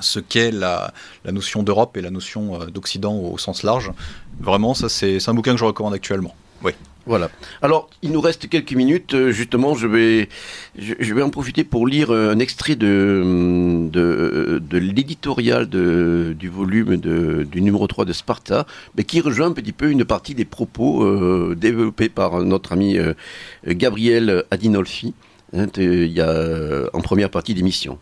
ce 0.00 0.18
qu'est 0.18 0.50
la, 0.50 0.92
la, 1.24 1.32
notion 1.32 1.62
d'Europe 1.62 1.96
et 1.96 2.00
la 2.00 2.10
notion 2.10 2.58
d'Occident 2.66 3.14
au, 3.14 3.38
sens 3.38 3.62
large. 3.62 3.92
Vraiment, 4.40 4.74
ça 4.74 4.88
c'est 4.88 5.28
un 5.28 5.34
bouquin 5.34 5.52
que 5.52 5.58
je 5.58 5.64
recommande 5.64 5.94
actuellement. 5.94 6.34
Oui. 6.62 6.72
Voilà. 7.06 7.30
Alors, 7.60 7.90
il 8.02 8.12
nous 8.12 8.20
reste 8.20 8.48
quelques 8.48 8.72
minutes. 8.72 9.14
Euh, 9.14 9.30
justement, 9.30 9.74
je 9.74 9.86
vais, 9.86 10.28
je, 10.78 11.14
vais 11.14 11.22
en 11.22 11.30
profiter 11.30 11.62
pour 11.62 11.86
lire 11.86 12.10
un 12.10 12.38
extrait 12.38 12.76
de, 12.76 13.88
de, 13.90 14.62
de 14.62 14.78
l'éditorial 14.78 15.68
du 15.68 16.48
volume 16.48 16.96
de, 16.96 17.46
du 17.50 17.60
numéro 17.60 17.86
3 17.86 18.04
de 18.04 18.12
Sparta, 18.12 18.66
mais 18.96 19.04
qui 19.04 19.20
rejoint 19.20 19.48
un 19.48 19.52
petit 19.52 19.72
peu 19.72 19.90
une 19.90 20.04
partie 20.04 20.34
des 20.34 20.46
propos 20.46 21.04
euh, 21.04 21.54
développés 21.54 22.08
par 22.08 22.42
notre 22.42 22.72
ami 22.72 22.96
euh, 22.98 23.12
Gabriel 23.66 24.44
Adinolfi 24.50 25.14
hein, 25.54 25.66
il 25.76 26.12
y 26.12 26.20
a, 26.20 26.88
en 26.92 27.00
première 27.00 27.30
partie 27.30 27.54
d'émission. 27.54 27.98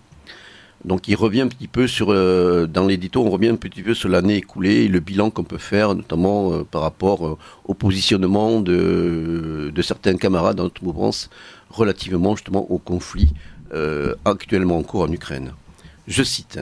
Donc 0.85 1.07
il 1.07 1.15
revient 1.15 1.43
un 1.43 1.49
petit 1.49 1.69
peu 1.69 1.87
sur, 1.87 2.11
euh, 2.11 2.67
dans 2.67 2.87
l'édito, 2.87 3.25
on 3.25 3.31
revient 3.31 3.49
un 3.49 3.57
petit 3.57 3.83
peu 3.83 3.95
sur 3.95 4.09
l'année 4.09 4.37
écoulée 4.37 4.85
et 4.85 4.89
le 4.89 4.99
bilan 4.99 5.31
qu'on 5.31 5.45
peut 5.45 5.59
faire, 5.59 5.95
notamment 5.95 6.53
euh, 6.53 6.65
par 6.65 6.83
rapport 6.83 7.27
euh, 7.27 7.39
au 7.65 7.75
positionnement 7.75 8.61
de, 8.61 9.71
de, 9.73 9.83
certains 9.83 10.17
camarades 10.17 10.57
dans 10.57 10.65
notre 10.65 10.83
mouvance 10.83 11.31
relativement 11.71 12.35
justement 12.37 12.71
au 12.71 12.79
conflit 12.79 13.31
actuellement 14.27 14.77
en 14.77 14.83
cours 14.83 15.01
en 15.01 15.11
Ukraine. 15.11 15.53
Je 16.07 16.23
cite. 16.23 16.61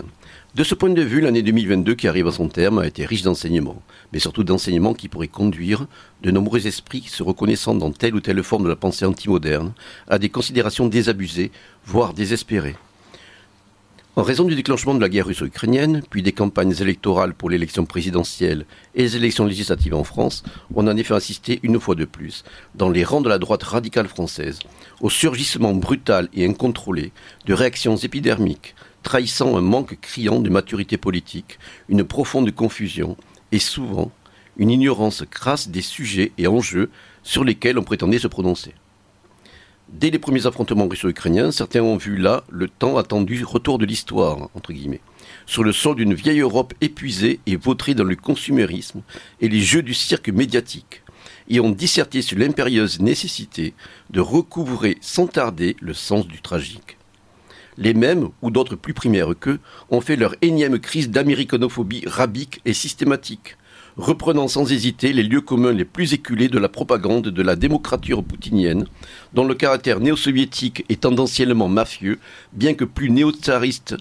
De 0.54 0.62
ce 0.62 0.76
point 0.76 0.90
de 0.90 1.02
vue, 1.02 1.20
l'année 1.20 1.42
2022 1.42 1.96
qui 1.96 2.06
arrive 2.06 2.28
à 2.28 2.30
son 2.30 2.46
terme 2.46 2.78
a 2.78 2.86
été 2.86 3.04
riche 3.04 3.22
d'enseignements, 3.22 3.82
mais 4.12 4.20
surtout 4.20 4.44
d'enseignements 4.44 4.94
qui 4.94 5.08
pourraient 5.08 5.26
conduire 5.26 5.86
de 6.22 6.30
nombreux 6.30 6.68
esprits 6.68 7.02
se 7.08 7.24
reconnaissant 7.24 7.74
dans 7.74 7.90
telle 7.90 8.14
ou 8.14 8.20
telle 8.20 8.40
forme 8.44 8.62
de 8.62 8.68
la 8.68 8.76
pensée 8.76 9.04
antimoderne 9.04 9.72
à 10.06 10.20
des 10.20 10.28
considérations 10.28 10.86
désabusées, 10.86 11.50
voire 11.84 12.14
désespérées. 12.14 12.76
En 14.16 14.24
raison 14.24 14.42
du 14.44 14.56
déclenchement 14.56 14.94
de 14.94 15.00
la 15.00 15.08
guerre 15.08 15.26
russo-ukrainienne, 15.26 16.02
puis 16.10 16.24
des 16.24 16.32
campagnes 16.32 16.74
électorales 16.80 17.32
pour 17.32 17.48
l'élection 17.48 17.86
présidentielle 17.86 18.66
et 18.96 19.02
les 19.02 19.16
élections 19.16 19.46
législatives 19.46 19.94
en 19.94 20.02
France, 20.02 20.42
on 20.74 20.88
a 20.88 20.92
en 20.92 20.96
effet 20.96 21.14
assisté 21.14 21.60
une 21.62 21.78
fois 21.78 21.94
de 21.94 22.04
plus, 22.04 22.42
dans 22.74 22.90
les 22.90 23.04
rangs 23.04 23.20
de 23.20 23.28
la 23.28 23.38
droite 23.38 23.62
radicale 23.62 24.08
française, 24.08 24.58
au 25.00 25.10
surgissement 25.10 25.74
brutal 25.74 26.28
et 26.34 26.44
incontrôlé 26.44 27.12
de 27.46 27.54
réactions 27.54 27.96
épidermiques, 27.96 28.74
trahissant 29.04 29.56
un 29.56 29.60
manque 29.60 30.00
criant 30.00 30.40
de 30.40 30.50
maturité 30.50 30.96
politique, 30.96 31.60
une 31.88 32.02
profonde 32.02 32.50
confusion 32.50 33.16
et 33.52 33.60
souvent 33.60 34.10
une 34.56 34.70
ignorance 34.70 35.22
crasse 35.30 35.68
des 35.68 35.82
sujets 35.82 36.32
et 36.36 36.48
enjeux 36.48 36.90
sur 37.22 37.44
lesquels 37.44 37.78
on 37.78 37.84
prétendait 37.84 38.18
se 38.18 38.26
prononcer. 38.26 38.74
Dès 39.92 40.10
les 40.10 40.20
premiers 40.20 40.46
affrontements 40.46 40.86
russo-ukrainiens, 40.86 41.50
certains 41.50 41.82
ont 41.82 41.96
vu 41.96 42.16
là 42.16 42.44
le 42.48 42.68
temps 42.68 42.96
attendu 42.96 43.42
retour 43.44 43.76
de 43.76 43.84
l'histoire, 43.84 44.48
entre 44.54 44.72
guillemets, 44.72 45.00
sur 45.46 45.64
le 45.64 45.72
sol 45.72 45.96
d'une 45.96 46.14
vieille 46.14 46.40
Europe 46.40 46.74
épuisée 46.80 47.40
et 47.46 47.56
vautrée 47.56 47.94
dans 47.94 48.04
le 48.04 48.14
consumérisme 48.14 49.02
et 49.40 49.48
les 49.48 49.60
jeux 49.60 49.82
du 49.82 49.92
cirque 49.92 50.28
médiatique, 50.28 51.02
et 51.48 51.58
ont 51.58 51.70
disserté 51.70 52.22
sur 52.22 52.38
l'impérieuse 52.38 53.00
nécessité 53.00 53.74
de 54.10 54.20
recouvrer 54.20 54.96
sans 55.00 55.26
tarder 55.26 55.76
le 55.80 55.92
sens 55.92 56.28
du 56.28 56.40
tragique. 56.40 56.96
Les 57.76 57.92
mêmes, 57.92 58.28
ou 58.42 58.52
d'autres 58.52 58.76
plus 58.76 58.94
primaires 58.94 59.34
qu'eux, 59.38 59.58
ont 59.90 60.00
fait 60.00 60.16
leur 60.16 60.36
énième 60.40 60.78
crise 60.78 61.10
d'américanophobie 61.10 62.04
rabique 62.06 62.60
et 62.64 62.74
systématique, 62.74 63.56
reprenant 63.96 64.48
sans 64.48 64.70
hésiter 64.72 65.12
les 65.12 65.22
lieux 65.22 65.40
communs 65.40 65.72
les 65.72 65.84
plus 65.84 66.12
éculés 66.12 66.48
de 66.48 66.58
la 66.58 66.68
propagande 66.68 67.28
de 67.28 67.42
la 67.42 67.56
démocrature 67.56 68.24
poutinienne, 68.24 68.86
dont 69.34 69.44
le 69.44 69.54
caractère 69.54 70.00
néo-soviétique 70.00 70.84
est 70.88 71.00
tendanciellement 71.00 71.68
mafieux, 71.68 72.18
bien 72.52 72.74
que 72.74 72.84
plus 72.84 73.10
néo-tsariste, 73.10 73.96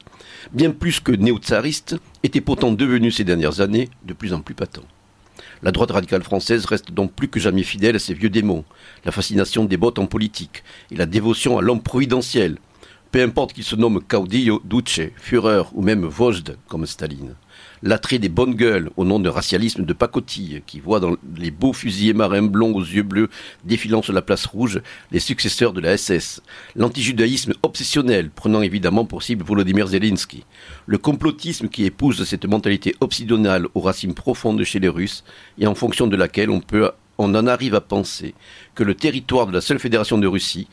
bien 0.54 0.72
plus 0.72 1.00
que 1.00 1.12
néo-tsariste, 1.12 1.98
était 2.24 2.42
pourtant 2.42 2.72
devenu 2.72 3.12
ces 3.12 3.24
dernières 3.24 3.62
années 3.62 3.90
de 4.06 4.14
plus 4.14 4.34
en 4.34 4.42
plus 4.42 4.56
patent. 4.56 4.84
La 5.62 5.72
droite 5.72 5.92
radicale 5.92 6.24
française 6.24 6.66
reste 6.66 6.92
donc 6.92 7.12
plus 7.12 7.28
que 7.28 7.40
jamais 7.40 7.64
fidèle 7.64 7.96
à 7.96 8.00
ses 8.00 8.14
vieux 8.14 8.30
démons, 8.30 8.64
la 9.04 9.12
fascination 9.12 9.66
des 9.66 9.78
bottes 9.78 10.00
en 10.00 10.06
politique 10.06 10.64
et 10.92 10.96
la 10.96 11.06
dévotion 11.06 11.58
à 11.58 11.62
l'homme 11.62 11.82
providentiel, 11.82 12.58
peu 13.12 13.22
importe 13.22 13.54
qu'il 13.54 13.64
se 13.64 13.76
nomme 13.76 14.02
Caudillo, 14.02 14.62
Duce, 14.64 15.02
Führer 15.18 15.64
ou 15.74 15.82
même 15.82 16.06
Vojde 16.06 16.58
comme 16.68 16.86
Staline 16.86 17.36
l'attrait 17.84 18.20
des 18.20 18.30
bonnes 18.30 18.56
gueules 18.56 18.90
au 18.98 19.06
nom 19.06 19.20
de 19.20 19.30
racialisme 19.30 19.86
de 19.86 19.94
pacotille 19.94 20.62
qui 20.66 20.80
voit 20.80 21.00
dans 21.00 21.16
les 21.38 21.52
beaux 21.52 21.74
fusiliers 21.74 22.14
marins 22.14 22.42
blonds 22.42 22.76
aux 22.76 22.82
yeux 22.82 23.04
bleus 23.04 23.30
défilant 23.64 24.02
sur 24.02 24.14
la 24.14 24.22
place 24.22 24.46
rouge 24.46 24.82
les 25.12 25.20
successeurs 25.20 25.74
de 25.74 25.82
la 25.82 25.98
SS, 25.98 26.42
l'antijudaïsme 26.76 27.54
obsessionnel 27.64 28.30
prenant 28.30 28.62
évidemment 28.62 29.06
pour 29.06 29.24
cible 29.24 29.44
Volodymyr 29.44 29.88
Zelensky, 29.88 30.46
le 30.86 30.98
complotisme 30.98 31.70
qui 31.70 31.86
épouse 31.86 32.24
cette 32.24 32.46
mentalité 32.46 32.96
obsidionale 33.00 33.68
aux 33.74 33.82
racines 33.82 34.14
profondes 34.14 34.64
chez 34.64 34.80
les 34.80 34.90
Russes 34.90 35.24
et 35.58 35.68
en 35.68 35.76
fonction 35.76 36.08
de 36.08 36.16
laquelle 36.16 36.50
on 36.50 36.62
peut 36.62 36.92
on 37.20 37.36
en 37.36 37.48
arrive 37.48 37.76
à 37.76 37.82
penser 37.82 38.34
que 38.76 38.84
le 38.84 38.96
territoire 38.96 39.46
de 39.46 39.52
la 39.52 39.62
seule 39.62 39.80
fédération 39.80 40.18
de 40.18 40.26
Russie 40.26 40.70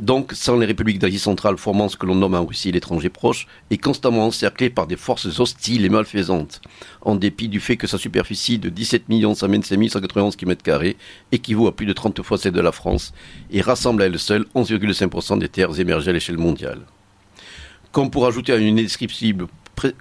donc 0.00 0.32
sans 0.32 0.56
les 0.56 0.66
républiques 0.66 0.98
d'Asie 0.98 1.18
centrale 1.18 1.58
formant 1.58 1.88
ce 1.88 1.96
que 1.96 2.06
l'on 2.06 2.14
nomme 2.14 2.34
en 2.34 2.44
Russie 2.44 2.72
l'étranger 2.72 3.10
proche, 3.10 3.46
est 3.70 3.76
constamment 3.76 4.26
encerclé 4.26 4.70
par 4.70 4.86
des 4.86 4.96
forces 4.96 5.38
hostiles 5.38 5.84
et 5.84 5.88
malfaisantes, 5.88 6.60
en 7.02 7.14
dépit 7.14 7.48
du 7.48 7.60
fait 7.60 7.76
que 7.76 7.86
sa 7.86 7.98
superficie 7.98 8.58
de 8.58 8.70
17 8.70 9.04
125 9.34 9.90
191 9.90 10.36
km 10.36 10.94
équivaut 11.32 11.66
à 11.66 11.76
plus 11.76 11.86
de 11.86 11.92
30 11.92 12.22
fois 12.22 12.38
celle 12.38 12.52
de 12.52 12.60
la 12.60 12.72
France 12.72 13.12
et 13.50 13.60
rassemble 13.60 14.02
à 14.02 14.06
elle 14.06 14.18
seule 14.18 14.46
11,5% 14.54 15.38
des 15.38 15.48
terres 15.48 15.78
émergées 15.78 16.10
à 16.10 16.12
l'échelle 16.14 16.38
mondiale. 16.38 16.80
Comme 17.92 18.10
pour 18.10 18.26
ajouter 18.26 18.52
à 18.52 18.56
une 18.56 18.78
indescriptible 18.78 19.46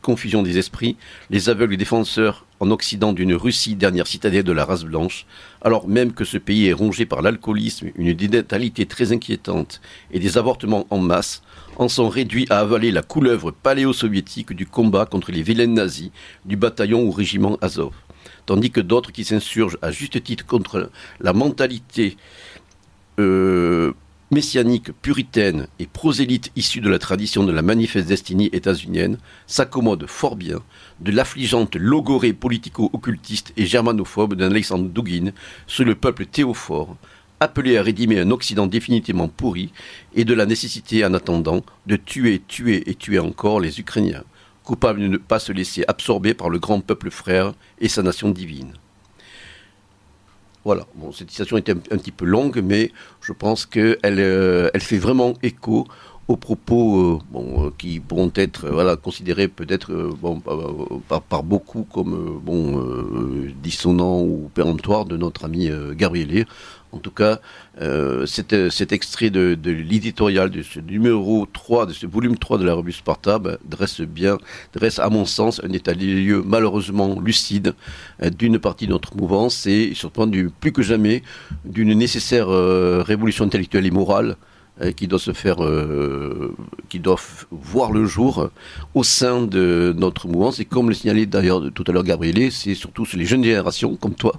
confusion 0.01 0.43
des 0.43 0.57
esprits, 0.57 0.97
les 1.29 1.49
aveugles 1.49 1.77
défenseurs 1.77 2.45
en 2.59 2.71
Occident 2.71 3.13
d'une 3.13 3.33
Russie 3.33 3.75
dernière 3.75 4.07
citadelle 4.07 4.43
de 4.43 4.51
la 4.51 4.65
race 4.65 4.83
blanche, 4.83 5.25
alors 5.61 5.87
même 5.87 6.13
que 6.13 6.25
ce 6.25 6.37
pays 6.37 6.67
est 6.67 6.73
rongé 6.73 7.05
par 7.05 7.21
l'alcoolisme, 7.21 7.91
une 7.95 8.13
dénatalité 8.13 8.85
très 8.85 9.11
inquiétante 9.11 9.81
et 10.11 10.19
des 10.19 10.37
avortements 10.37 10.85
en 10.89 10.99
masse, 10.99 11.41
en 11.77 11.87
sont 11.87 12.09
réduits 12.09 12.47
à 12.49 12.59
avaler 12.59 12.91
la 12.91 13.01
couleuvre 13.01 13.51
paléo-soviétique 13.51 14.53
du 14.53 14.65
combat 14.65 15.05
contre 15.05 15.31
les 15.31 15.41
vilaines 15.41 15.73
nazis 15.73 16.11
du 16.45 16.57
bataillon 16.57 17.03
ou 17.03 17.11
régiment 17.11 17.57
Azov, 17.61 17.93
tandis 18.45 18.71
que 18.71 18.81
d'autres 18.81 19.11
qui 19.11 19.23
s'insurgent 19.23 19.77
à 19.81 19.91
juste 19.91 20.21
titre 20.23 20.45
contre 20.45 20.91
la 21.21 21.33
mentalité 21.33 22.17
euh, 23.19 23.93
messianique, 24.31 24.91
puritaine 25.01 25.67
et 25.79 25.87
prosélyte 25.87 26.51
issue 26.55 26.81
de 26.81 26.89
la 26.89 26.99
tradition 26.99 27.43
de 27.43 27.51
la 27.51 27.61
manifeste 27.61 28.07
destinée 28.07 28.49
états-unienne, 28.53 29.17
s'accommode 29.47 30.05
fort 30.07 30.35
bien 30.35 30.59
de 30.99 31.11
l'affligeante 31.11 31.75
logorée 31.75 32.33
politico-occultiste 32.33 33.53
et 33.57 33.65
germanophobe 33.65 34.35
d'un 34.35 34.51
Alexandre 34.51 34.89
Dugin 34.89 35.31
sur 35.65 35.85
le 35.85 35.95
peuple 35.95 36.25
théophore, 36.27 36.95
appelé 37.39 37.77
à 37.77 37.83
rédimer 37.83 38.19
un 38.19 38.31
Occident 38.31 38.67
définitivement 38.67 39.29
pourri, 39.29 39.71
et 40.13 40.25
de 40.25 40.33
la 40.33 40.45
nécessité, 40.45 41.03
en 41.05 41.13
attendant, 41.13 41.63
de 41.87 41.95
tuer, 41.95 42.41
tuer 42.47 42.89
et 42.89 42.95
tuer 42.95 43.19
encore 43.19 43.59
les 43.59 43.79
Ukrainiens, 43.79 44.23
coupables 44.63 45.01
de 45.01 45.07
ne 45.07 45.17
pas 45.17 45.39
se 45.39 45.51
laisser 45.51 45.83
absorber 45.87 46.33
par 46.33 46.49
le 46.49 46.59
grand 46.59 46.81
peuple 46.81 47.09
frère 47.09 47.53
et 47.79 47.89
sa 47.89 48.03
nation 48.03 48.29
divine. 48.29 48.73
Voilà, 50.69 50.85
bon, 50.93 51.11
cette 51.11 51.31
citation 51.31 51.57
est 51.57 51.67
un, 51.67 51.77
petit 51.77 52.11
peu 52.11 52.25
longue, 52.25 52.61
mais 52.63 52.91
je 53.21 53.33
pense 53.33 53.65
qu'elle 53.65 53.97
euh, 54.05 54.69
elle 54.71 54.81
fait 54.81 54.99
vraiment 54.99 55.33
écho 55.41 55.87
aux 56.29 56.37
propos 56.37 57.15
euh, 57.15 57.19
bon, 57.31 57.65
euh, 57.65 57.69
qui 57.77 57.99
pourront 57.99 58.31
être 58.35 58.69
voilà, 58.69 58.95
considérés 58.95 59.47
peut-être 59.47 59.91
par, 61.27 61.43
beaucoup 61.43 61.87
comme 61.91 62.39
bon, 62.45 62.81
dissonants 63.63 64.21
ou 64.21 64.49
péremptoires 64.53 65.05
de 65.05 65.17
notre 65.17 65.45
ami 65.45 65.69
Gabriel 65.93 66.45
en 66.91 66.97
tout 66.97 67.11
cas, 67.11 67.39
euh, 67.81 68.25
cet, 68.25 68.91
extrait 68.91 69.29
de, 69.29 69.57
l'éditorial 69.63 70.49
de 70.49 70.63
ce 70.63 70.79
numéro 70.79 71.47
3, 71.51 71.85
de 71.85 71.93
ce 71.93 72.07
volume 72.07 72.37
3 72.37 72.57
de 72.57 72.65
la 72.65 72.73
revue 72.73 72.91
Sparta, 72.91 73.39
dresse 73.63 74.01
bien, 74.01 74.37
dresse 74.73 74.99
à 74.99 75.09
mon 75.09 75.25
sens 75.25 75.61
un 75.63 75.71
état 75.71 75.93
des 75.93 76.07
lieux 76.07 76.43
malheureusement 76.45 77.19
lucide 77.19 77.75
euh, 78.23 78.29
d'une 78.29 78.59
partie 78.59 78.87
de 78.87 78.91
notre 78.91 79.15
mouvance 79.15 79.67
et 79.67 79.93
surtout 79.93 80.29
plus 80.59 80.71
que 80.71 80.81
jamais 80.81 81.21
d'une 81.65 81.93
nécessaire 81.93 82.49
euh, 82.49 83.03
révolution 83.05 83.45
intellectuelle 83.45 83.85
et 83.85 83.91
morale 83.91 84.35
faire, 85.33 85.57
qui 86.89 86.99
doit 86.99 87.19
voir 87.51 87.91
le 87.91 88.05
jour 88.05 88.49
au 88.93 89.03
sein 89.03 89.41
de 89.41 89.93
notre 89.97 90.27
mouvance. 90.27 90.59
Et 90.59 90.65
comme 90.65 90.89
le 90.89 90.95
signalait 90.95 91.25
d'ailleurs 91.25 91.61
tout 91.73 91.83
à 91.87 91.91
l'heure 91.91 92.03
Gabrielé, 92.03 92.51
c'est 92.51 92.75
surtout 92.75 93.05
sur 93.05 93.17
les 93.17 93.25
jeunes 93.25 93.43
générations 93.43 93.95
comme 93.95 94.15
toi 94.15 94.33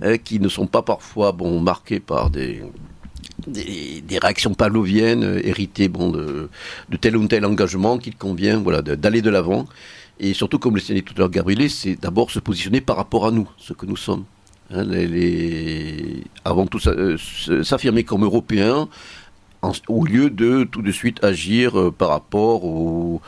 Hein, 0.00 0.18
qui 0.18 0.38
ne 0.38 0.48
sont 0.48 0.66
pas 0.66 0.82
parfois 0.82 1.32
bon, 1.32 1.60
marqués 1.60 1.98
par 1.98 2.30
des, 2.30 2.62
des, 3.48 4.18
réactions 4.18 4.54
pavloviennes 4.54 5.24
euh, 5.24 5.40
héritées 5.44 5.88
bon, 5.88 6.10
de, 6.10 6.48
tel 7.00 7.16
ou 7.16 7.26
tel 7.26 7.44
engagement 7.44 7.98
qu'il 7.98 8.14
convient 8.14 8.58
voilà, 8.58 8.80
d'aller 8.80 9.22
de 9.22 9.30
l'avant. 9.30 9.66
Et 10.20 10.34
surtout, 10.34 10.60
comme 10.60 10.74
le 10.74 10.80
signalait 10.80 11.02
tout 11.02 11.14
à 11.16 11.20
l'heure 11.20 11.30
Gabrielé, 11.30 11.68
c'est 11.68 11.96
d'abord 12.00 12.30
se 12.30 12.38
positionner 12.38 12.80
par 12.80 12.96
rapport 12.96 13.26
à 13.26 13.32
nous, 13.32 13.48
ce 13.56 13.72
que 13.72 13.86
nous 13.86 13.96
sommes. 13.96 14.24
Hein, 14.70 14.86
avant 16.44 16.66
tout, 16.66 16.78
euh, 16.86 17.16
s'affirmer 17.64 18.04
comme 18.04 18.22
Européens, 18.22 18.88
au 19.88 20.04
lieu 20.04 20.30
de 20.30 20.64
tout 20.64 20.82
de 20.82 20.92
suite 20.92 21.22
agir 21.24 21.78
euh, 21.78 21.90
par 21.90 22.08
rapport 22.10 22.64
aux, 22.64 23.20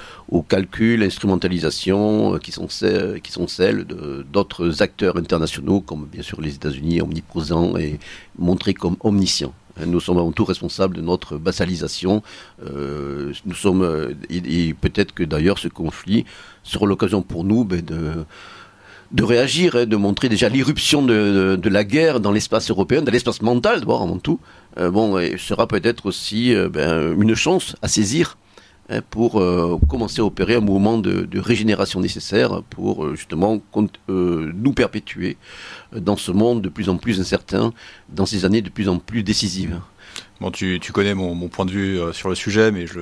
calculs, 0.49 1.03
instrumentalisations 1.03 2.35
euh, 2.35 2.38
qui 2.38 2.53
sont 2.53 2.69
celles, 2.69 3.21
qui 3.21 3.33
sont 3.33 3.49
celles 3.49 3.85
d'autres 4.33 4.83
acteurs 4.83 5.16
internationaux, 5.16 5.81
comme 5.81 6.07
bien 6.07 6.23
sûr 6.23 6.40
les 6.40 6.55
États-Unis, 6.55 7.01
omniprésents 7.01 7.77
et 7.77 7.99
montrés 8.38 8.75
comme 8.75 8.97
omniscients. 9.01 9.55
Hein, 9.79 9.87
nous 9.87 10.01
sommes 10.01 10.19
avant 10.19 10.33
tout 10.33 10.45
responsables 10.45 10.97
de 10.97 11.03
notre 11.03 11.37
bassalisation. 11.37 12.23
Euh, 12.64 13.33
nous 13.45 13.55
sommes, 13.55 14.14
et, 14.29 14.75
peut-être 14.75 15.12
que 15.12 15.25
d'ailleurs 15.25 15.59
ce 15.59 15.69
conflit 15.69 16.25
sera 16.62 16.87
l'occasion 16.87 17.23
pour 17.23 17.45
nous 17.45 17.64
ben, 17.64 17.83
de 17.83 18.25
de 19.12 19.25
réagir, 19.25 19.77
hein, 19.77 19.87
de 19.87 19.97
montrer 19.97 20.29
déjà 20.29 20.49
l'irruption 20.49 21.03
de, 21.03 21.69
la 21.69 21.85
guerre 21.85 22.21
dans 22.21 22.33
l'espace 22.33 22.71
européen, 22.71 23.03
dans 23.03 23.12
l'espace 23.12 23.43
mental 23.43 23.81
d'abord 23.81 24.03
avant 24.03 24.19
tout. 24.19 24.40
Euh, 24.78 24.90
bon, 24.90 25.18
et 25.18 25.37
sera 25.38 25.66
peut-être 25.66 26.06
aussi 26.06 26.54
euh, 26.54 26.68
ben, 26.68 27.16
une 27.20 27.35
chance 27.35 27.76
à 27.83 27.88
saisir 27.88 28.38
hein, 28.88 29.00
pour 29.11 29.40
euh, 29.40 29.78
commencer 29.88 30.20
à 30.20 30.24
opérer 30.24 30.54
un 30.54 30.61
mouvement 30.61 30.98
de, 30.98 31.26
régénération 31.38 32.00
nécessaire 32.00 32.62
pour 32.70 33.14
justement 33.16 33.61
nous 34.09 34.72
perpétuer 34.72 35.37
dans 35.92 36.16
ce 36.16 36.33
monde 36.33 36.62
de 36.62 36.68
plus 36.68 36.88
en 36.88 36.96
plus 36.96 37.20
incertain, 37.20 37.72
dans 38.09 38.26
ces 38.26 38.44
années 38.44 38.62
de 38.62 38.70
plus 38.70 38.88
en 38.88 38.98
plus 38.98 39.22
décisives. 39.22 39.80
Bon, 40.40 40.50
tu, 40.50 40.80
tu 40.80 40.92
connais 40.92 41.14
mon, 41.14 41.35
mon, 41.35 41.48
point 41.48 41.66
de 41.66 41.70
vue 41.70 42.00
euh, 42.00 42.12
sur 42.12 42.30
le 42.30 42.35
sujet, 42.35 42.70
mais 42.72 42.87
je 42.87 43.00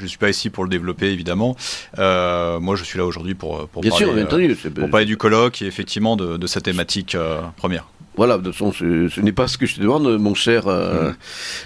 ne 0.00 0.06
suis 0.06 0.18
pas 0.18 0.28
ici 0.28 0.50
pour 0.50 0.64
le 0.64 0.70
développer, 0.70 1.06
évidemment. 1.06 1.56
Euh, 1.98 2.58
moi, 2.58 2.74
je 2.74 2.82
suis 2.82 2.98
là 2.98 3.06
aujourd'hui 3.06 3.34
pour, 3.34 3.68
parler, 3.68 3.90
sûr, 3.90 4.12
bien 4.12 4.24
entendu. 4.24 4.56
pour 4.56 4.90
parler 4.90 5.06
du 5.06 5.16
colloque 5.16 5.62
et 5.62 5.66
effectivement 5.66 6.16
de, 6.16 6.36
de 6.36 6.46
cette 6.48 6.64
thématique 6.64 7.16
première. 7.56 7.86
Voilà, 8.16 8.38
de 8.38 8.44
toute 8.44 8.52
façon, 8.52 8.72
ce, 8.72 9.08
ce 9.08 9.20
n'est 9.20 9.32
pas 9.32 9.48
ce 9.48 9.56
que 9.56 9.66
je 9.66 9.76
te 9.76 9.80
demande, 9.80 10.18
mon 10.18 10.34
cher, 10.34 10.66
euh, 10.66 11.10
Mm. 11.10 11.16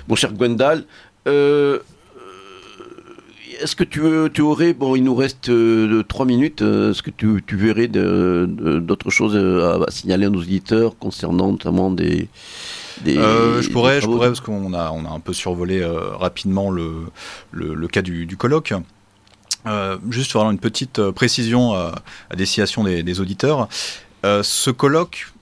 mon 0.08 0.14
cher 0.14 0.32
Gwendal. 0.32 0.84
Euh, 1.26 1.78
est-ce 3.60 3.76
que 3.76 3.84
tu, 3.84 4.02
tu 4.32 4.40
aurais, 4.42 4.74
bon, 4.74 4.94
il 4.96 5.04
nous 5.04 5.14
reste 5.14 5.48
euh, 5.48 6.02
trois 6.02 6.26
minutes, 6.26 6.60
est-ce 6.60 7.02
que 7.02 7.10
tu, 7.10 7.42
tu 7.46 7.56
verrais 7.56 7.88
d'autres 7.88 9.10
choses 9.10 9.36
à, 9.36 9.84
à 9.86 9.90
signaler 9.90 10.26
à 10.26 10.30
nos 10.30 10.40
auditeurs 10.40 10.98
concernant 10.98 11.52
notamment 11.52 11.90
des... 11.90 12.28
des 13.04 13.14
je 13.14 13.70
pourrais, 13.70 13.96
des 13.96 14.00
je 14.02 14.06
pourrais, 14.06 14.28
parce 14.28 14.40
qu'on 14.40 14.74
a, 14.74 14.90
on 14.90 15.04
a 15.06 15.08
un 15.10 15.20
peu 15.20 15.32
survolé 15.32 15.84
rapidement 16.18 16.70
le, 16.70 16.90
le, 17.52 17.74
le 17.74 17.88
cas 17.88 18.02
du, 18.02 18.26
du 18.26 18.36
colloque. 18.36 18.74
Euh, 19.66 19.96
juste 20.10 20.32
pour 20.32 20.42
avoir 20.42 20.52
une 20.52 20.58
petite 20.58 21.00
précision 21.12 21.74
euh, 21.74 21.90
à 22.30 22.36
destination 22.36 22.84
des, 22.84 23.02
des 23.02 23.20
auditeurs. 23.20 23.68
Euh, 24.26 24.42
ce 24.42 24.70
colloque, 24.70 25.32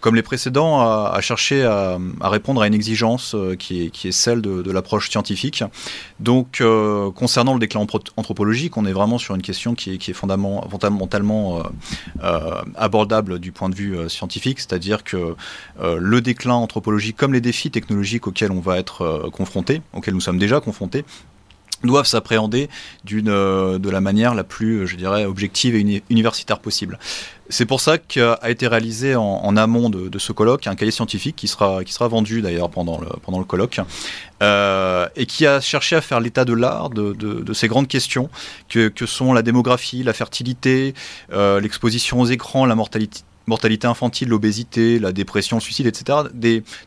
comme 0.00 0.14
les 0.14 0.22
précédents, 0.22 0.80
a, 0.80 1.12
a 1.14 1.20
cherché 1.20 1.64
à, 1.64 1.98
à 2.20 2.28
répondre 2.28 2.62
à 2.62 2.66
une 2.66 2.74
exigence 2.74 3.34
euh, 3.34 3.54
qui, 3.54 3.90
est, 4.04 4.12
celle 4.12 4.40
de, 4.40 4.70
l'approche 4.70 5.10
scientifique. 5.10 5.62
Donc, 6.18 6.60
euh, 6.60 7.10
concernant 7.10 7.54
le 7.54 7.60
déclin 7.60 7.80
anthro- 7.80 8.02
anthropologique, 8.16 8.76
on 8.76 8.86
est 8.86 8.92
vraiment 8.92 9.18
sur 9.18 9.34
une 9.34 9.42
question 9.42 9.74
qui 9.74 9.94
est, 9.94 10.12
fondamentalement, 10.12 11.62
euh, 12.22 12.62
abordable 12.76 13.38
du 13.38 13.52
point 13.52 13.68
de 13.68 13.74
vue 13.74 14.08
scientifique, 14.08 14.60
c'est-à-dire 14.60 15.04
que 15.04 15.34
le 15.80 16.20
déclin 16.20 16.54
anthropologique, 16.54 17.16
comme 17.16 17.32
les 17.32 17.40
défis 17.40 17.70
technologiques 17.70 18.26
auxquels 18.26 18.52
on 18.52 18.60
va 18.60 18.78
être 18.78 19.30
confronté, 19.32 19.82
auxquels 19.92 20.14
nous 20.14 20.20
sommes 20.20 20.38
déjà 20.38 20.60
confrontés, 20.60 21.04
doivent 21.84 22.06
s'appréhender 22.06 22.68
euh, 23.12 23.78
de 23.78 23.90
la 23.90 24.00
manière 24.00 24.34
la 24.34 24.44
plus, 24.44 24.80
euh, 24.80 24.86
je 24.86 24.96
dirais, 24.96 25.24
objective 25.24 25.74
et 25.74 25.80
uni- 25.80 26.02
universitaire 26.10 26.58
possible. 26.58 26.98
C'est 27.48 27.66
pour 27.66 27.80
ça 27.80 27.98
qu'a 27.98 28.38
été 28.48 28.68
réalisé 28.68 29.16
en, 29.16 29.56
amont 29.56 29.90
de, 29.90 30.18
ce 30.20 30.32
colloque 30.32 30.68
un 30.68 30.76
cahier 30.76 30.92
scientifique 30.92 31.34
qui 31.34 31.48
sera, 31.48 31.82
qui 31.82 31.92
sera 31.92 32.06
vendu 32.06 32.42
d'ailleurs 32.42 32.70
pendant 32.70 33.00
le, 33.00 33.08
pendant 33.24 33.40
le 33.40 33.44
colloque 33.44 33.80
euh, 34.40 35.08
et 35.16 35.26
qui 35.26 35.46
a 35.46 35.60
cherché 35.60 35.96
à 35.96 36.00
faire 36.00 36.20
l'état 36.20 36.44
de 36.44 36.52
l'art 36.52 36.90
de, 36.90 37.52
ces 37.52 37.66
grandes 37.66 37.88
questions 37.88 38.30
que, 38.68 38.92
sont 39.04 39.32
la 39.32 39.42
démographie, 39.42 40.04
la 40.04 40.12
fertilité, 40.12 40.94
l'exposition 41.32 42.20
aux 42.20 42.26
écrans, 42.26 42.66
la 42.66 42.76
mortalité 42.76 43.22
mortalité 43.46 43.86
infantile, 43.86 44.28
l'obésité, 44.28 44.98
la 44.98 45.12
dépression, 45.12 45.56
le 45.56 45.60
suicide, 45.60 45.86
etc. 45.86 46.18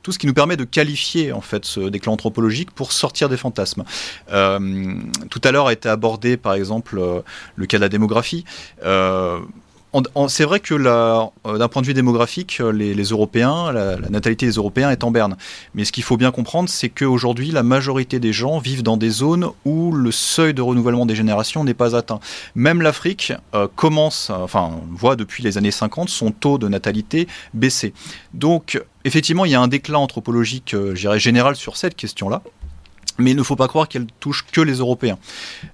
Tout 0.02 0.12
ce 0.12 0.20
qui 0.20 0.28
nous 0.28 0.34
permet 0.34 0.58
de 0.58 0.64
qualifier 0.64 1.32
en 1.32 1.42
fait 1.42 1.66
ce 1.66 1.82
déclin 1.82 2.14
anthropologique 2.14 2.72
pour 2.72 2.92
sortir 2.92 3.30
des 3.30 3.38
fantasmes. 3.38 3.84
Euh, 4.32 4.96
tout 5.30 5.42
à 5.44 5.52
l'heure 5.52 5.68
a 5.68 5.74
été 5.74 5.90
abordé 5.90 6.38
par 6.38 6.54
exemple 6.54 6.98
euh, 6.98 7.22
le 7.56 7.66
cas 7.66 7.78
de 7.78 7.82
la 7.82 7.90
démographie. 7.90 8.46
Euh, 8.84 9.40
c'est 10.28 10.44
vrai 10.44 10.60
que 10.60 10.74
euh, 10.74 11.58
d'un 11.58 11.68
point 11.68 11.82
de 11.82 11.88
vue 11.88 11.94
démographique, 11.94 12.58
euh, 12.60 12.72
les, 12.72 13.04
Européens, 13.04 13.72
la, 13.72 13.98
natalité 14.10 14.46
des 14.46 14.54
Européens 14.54 14.90
est 14.90 15.04
en 15.04 15.12
berne. 15.12 15.38
Mais 15.76 15.86
ce 15.86 15.92
qu'il 15.92 16.04
faut 16.04 16.18
bien 16.18 16.32
comprendre, 16.32 16.70
c'est 16.70 16.90
qu'aujourd'hui, 16.90 17.52
la 17.52 17.64
majorité 17.64 18.20
des 18.20 18.34
gens 18.34 18.60
vivent 18.60 18.84
dans 18.84 18.98
des 18.98 19.10
zones 19.10 19.50
où 19.66 19.92
le 19.92 20.12
seuil 20.12 20.54
de 20.54 20.62
renouvellement 20.62 21.06
des 21.06 21.16
générations 21.16 21.64
n'est 21.64 21.74
pas 21.74 21.96
atteint. 21.96 22.20
Même 22.56 22.82
l'Afrique 22.82 23.34
euh, 23.54 23.68
commence, 23.76 24.30
enfin, 24.30 24.72
on 24.72 24.96
voit 24.96 25.16
depuis 25.16 25.44
les 25.44 25.58
années 25.58 25.72
50 25.72 26.10
son 26.10 26.32
taux 26.32 26.58
de 26.58 26.68
natalité 26.68 27.28
baisser. 27.54 27.94
Donc, 28.34 28.82
effectivement, 29.06 29.46
il 29.46 29.52
y 29.52 29.56
a 29.56 29.62
un 29.62 29.68
déclin 29.68 30.00
anthropologique, 30.00 30.74
euh, 30.74 30.96
général 30.96 31.56
sur 31.56 31.78
cette 31.78 31.96
question-là. 31.96 32.42
Mais 33.20 33.32
il 33.32 33.38
ne 33.38 33.44
faut 33.44 33.56
pas 33.56 33.68
croire 33.68 33.88
qu'elle 33.88 34.08
touche 34.20 34.46
que 34.52 34.62
les 34.62 34.76
Européens. 34.76 35.18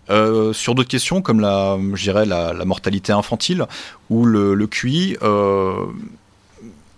Euh, 0.10 0.52
sur 0.54 0.76
d'autres 0.76 0.90
questions, 0.90 1.22
comme 1.22 1.40
la, 1.40 1.78
la, 2.26 2.54
la 2.54 2.66
mortalité 2.66 3.14
infantile 3.14 3.66
ou 4.10 4.26
le, 4.26 4.54
le 4.56 4.68
QI, 4.68 5.16
euh, 5.22 5.86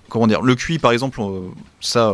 comment 0.10 0.28
dire, 0.28 0.42
le 0.42 0.56
QI 0.56 0.80
par 0.80 0.92
exemple, 0.92 1.22
euh, 1.22 1.42
ça, 1.80 2.14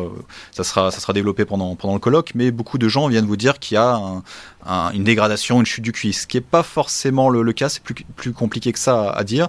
ça 0.52 0.64
sera, 0.64 0.92
ça 0.92 1.00
sera 1.00 1.14
développé 1.14 1.46
pendant, 1.46 1.76
pendant 1.76 1.94
le 1.94 2.00
colloque, 2.00 2.32
mais 2.36 2.52
beaucoup 2.52 2.78
de 2.78 2.88
gens 2.88 3.08
viennent 3.08 3.26
vous 3.26 3.38
dire 3.38 3.60
qu'il 3.60 3.76
y 3.76 3.78
a 3.78 3.96
un- 3.96 4.24
un- 4.66 4.92
une 4.92 5.04
dégradation, 5.04 5.60
une 5.60 5.66
chute 5.66 5.84
du 5.84 5.92
QI, 5.94 6.14
ce 6.14 6.28
qui 6.28 6.38
n'est 6.38 6.42
pas 6.42 6.64
forcément 6.64 7.30
le, 7.30 7.54
cas, 7.54 7.70
c'est 7.70 7.82
plus, 7.82 7.96
plus 8.16 8.34
compliqué 8.34 8.72
que 8.74 8.80
ça 8.80 9.10
à 9.10 9.24
dire. 9.24 9.48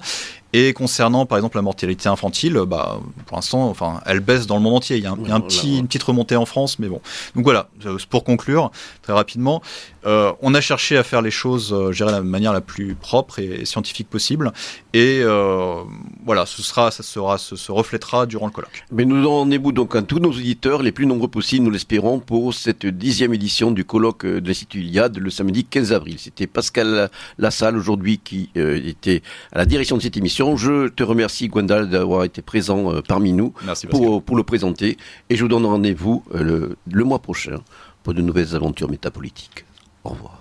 Et 0.54 0.72
concernant 0.72 1.26
par 1.26 1.36
exemple 1.38 1.56
la 1.56 1.62
mortalité 1.62 2.08
infantile, 2.08 2.58
bah, 2.66 3.00
pour 3.26 3.36
l'instant, 3.36 3.68
enfin, 3.68 4.00
elle 4.06 4.20
baisse 4.20 4.46
dans 4.46 4.56
le 4.56 4.62
monde 4.62 4.76
entier. 4.76 4.96
Il 4.96 5.02
y 5.02 5.06
a, 5.06 5.10
un- 5.12 5.18
il 5.22 5.28
y 5.28 5.30
a 5.30 5.34
un 5.34 5.38
Voilà, 5.40 5.44
petit, 5.46 5.66
voilà. 5.66 5.78
une 5.80 5.86
petite 5.88 6.02
remontée 6.04 6.36
en 6.36 6.46
France, 6.46 6.78
mais 6.78 6.88
bon. 6.88 7.00
Donc 7.34 7.44
voilà, 7.44 7.68
euh, 7.84 7.98
pour 8.08 8.24
conclure, 8.24 8.70
très 9.02 9.12
rapidement, 9.12 9.60
euh, 10.06 10.32
on 10.40 10.54
a 10.54 10.60
cherché 10.62 10.96
à 10.96 11.02
faire 11.02 11.20
les 11.20 11.30
choses, 11.30 11.72
euh, 11.74 11.92
dirais, 11.92 12.12
de 12.12 12.16
la 12.16 12.22
manière 12.22 12.54
la 12.54 12.62
plus 12.62 12.94
propre 12.94 13.40
et 13.40 13.66
scientifique 13.66 14.08
possible. 14.08 14.52
Et 14.94 15.20
euh, 15.22 15.82
voilà, 16.24 16.46
ce 16.46 16.62
sera, 16.62 16.90
ça 16.90 17.02
sera, 17.02 17.36
se, 17.36 17.54
se 17.56 17.70
reflètera 17.70 18.24
durant 18.24 18.46
le 18.46 18.52
colloque. 18.52 18.84
Mais 18.90 19.04
nous 19.04 19.26
en 19.28 19.50
émous 19.50 19.72
donc 19.72 19.94
à 19.96 20.02
tous 20.02 20.18
nos 20.18 20.30
auditeurs, 20.30 20.82
les 20.82 20.92
plus 20.92 21.04
nombreux 21.04 21.28
possibles, 21.28 21.64
nous 21.66 21.70
l'espérons, 21.70 22.20
pour 22.20 22.54
cette 22.54 22.86
dixième 22.86 23.34
édition 23.34 23.70
du 23.70 23.84
colloque 23.84 24.24
euh, 24.24 24.40
de 24.40 24.48
l'Institut 24.48 24.80
Iliade 24.80 25.18
le 25.18 25.28
samedi 25.28 25.64
15 25.64 25.92
avril. 25.92 26.16
C'était 26.18 26.46
Pascal 26.46 27.10
Lassalle 27.36 27.76
aujourd'hui 27.76 28.18
qui 28.18 28.48
euh, 28.56 28.80
était 28.86 29.22
à 29.52 29.58
la 29.58 29.66
direction 29.66 29.96
de 29.98 30.02
cette 30.02 30.16
émission. 30.16 30.37
Je 30.38 30.88
te 30.88 31.02
remercie 31.02 31.48
Gwendal 31.48 31.88
d'avoir 31.88 32.24
été 32.24 32.42
présent 32.42 32.92
euh, 32.92 33.00
parmi 33.06 33.32
nous 33.32 33.52
Merci 33.64 33.86
Pascal. 33.86 34.06
pour, 34.06 34.22
pour 34.22 34.36
le 34.36 34.44
présenter 34.44 34.96
et 35.30 35.36
je 35.36 35.42
vous 35.42 35.48
donne 35.48 35.66
rendez-vous 35.66 36.22
euh, 36.34 36.42
le, 36.42 36.76
le 36.90 37.04
mois 37.04 37.18
prochain 37.18 37.58
pour 38.04 38.14
de 38.14 38.22
nouvelles 38.22 38.54
aventures 38.54 38.88
métapolitiques. 38.90 39.64
Au 40.04 40.10
revoir. 40.10 40.37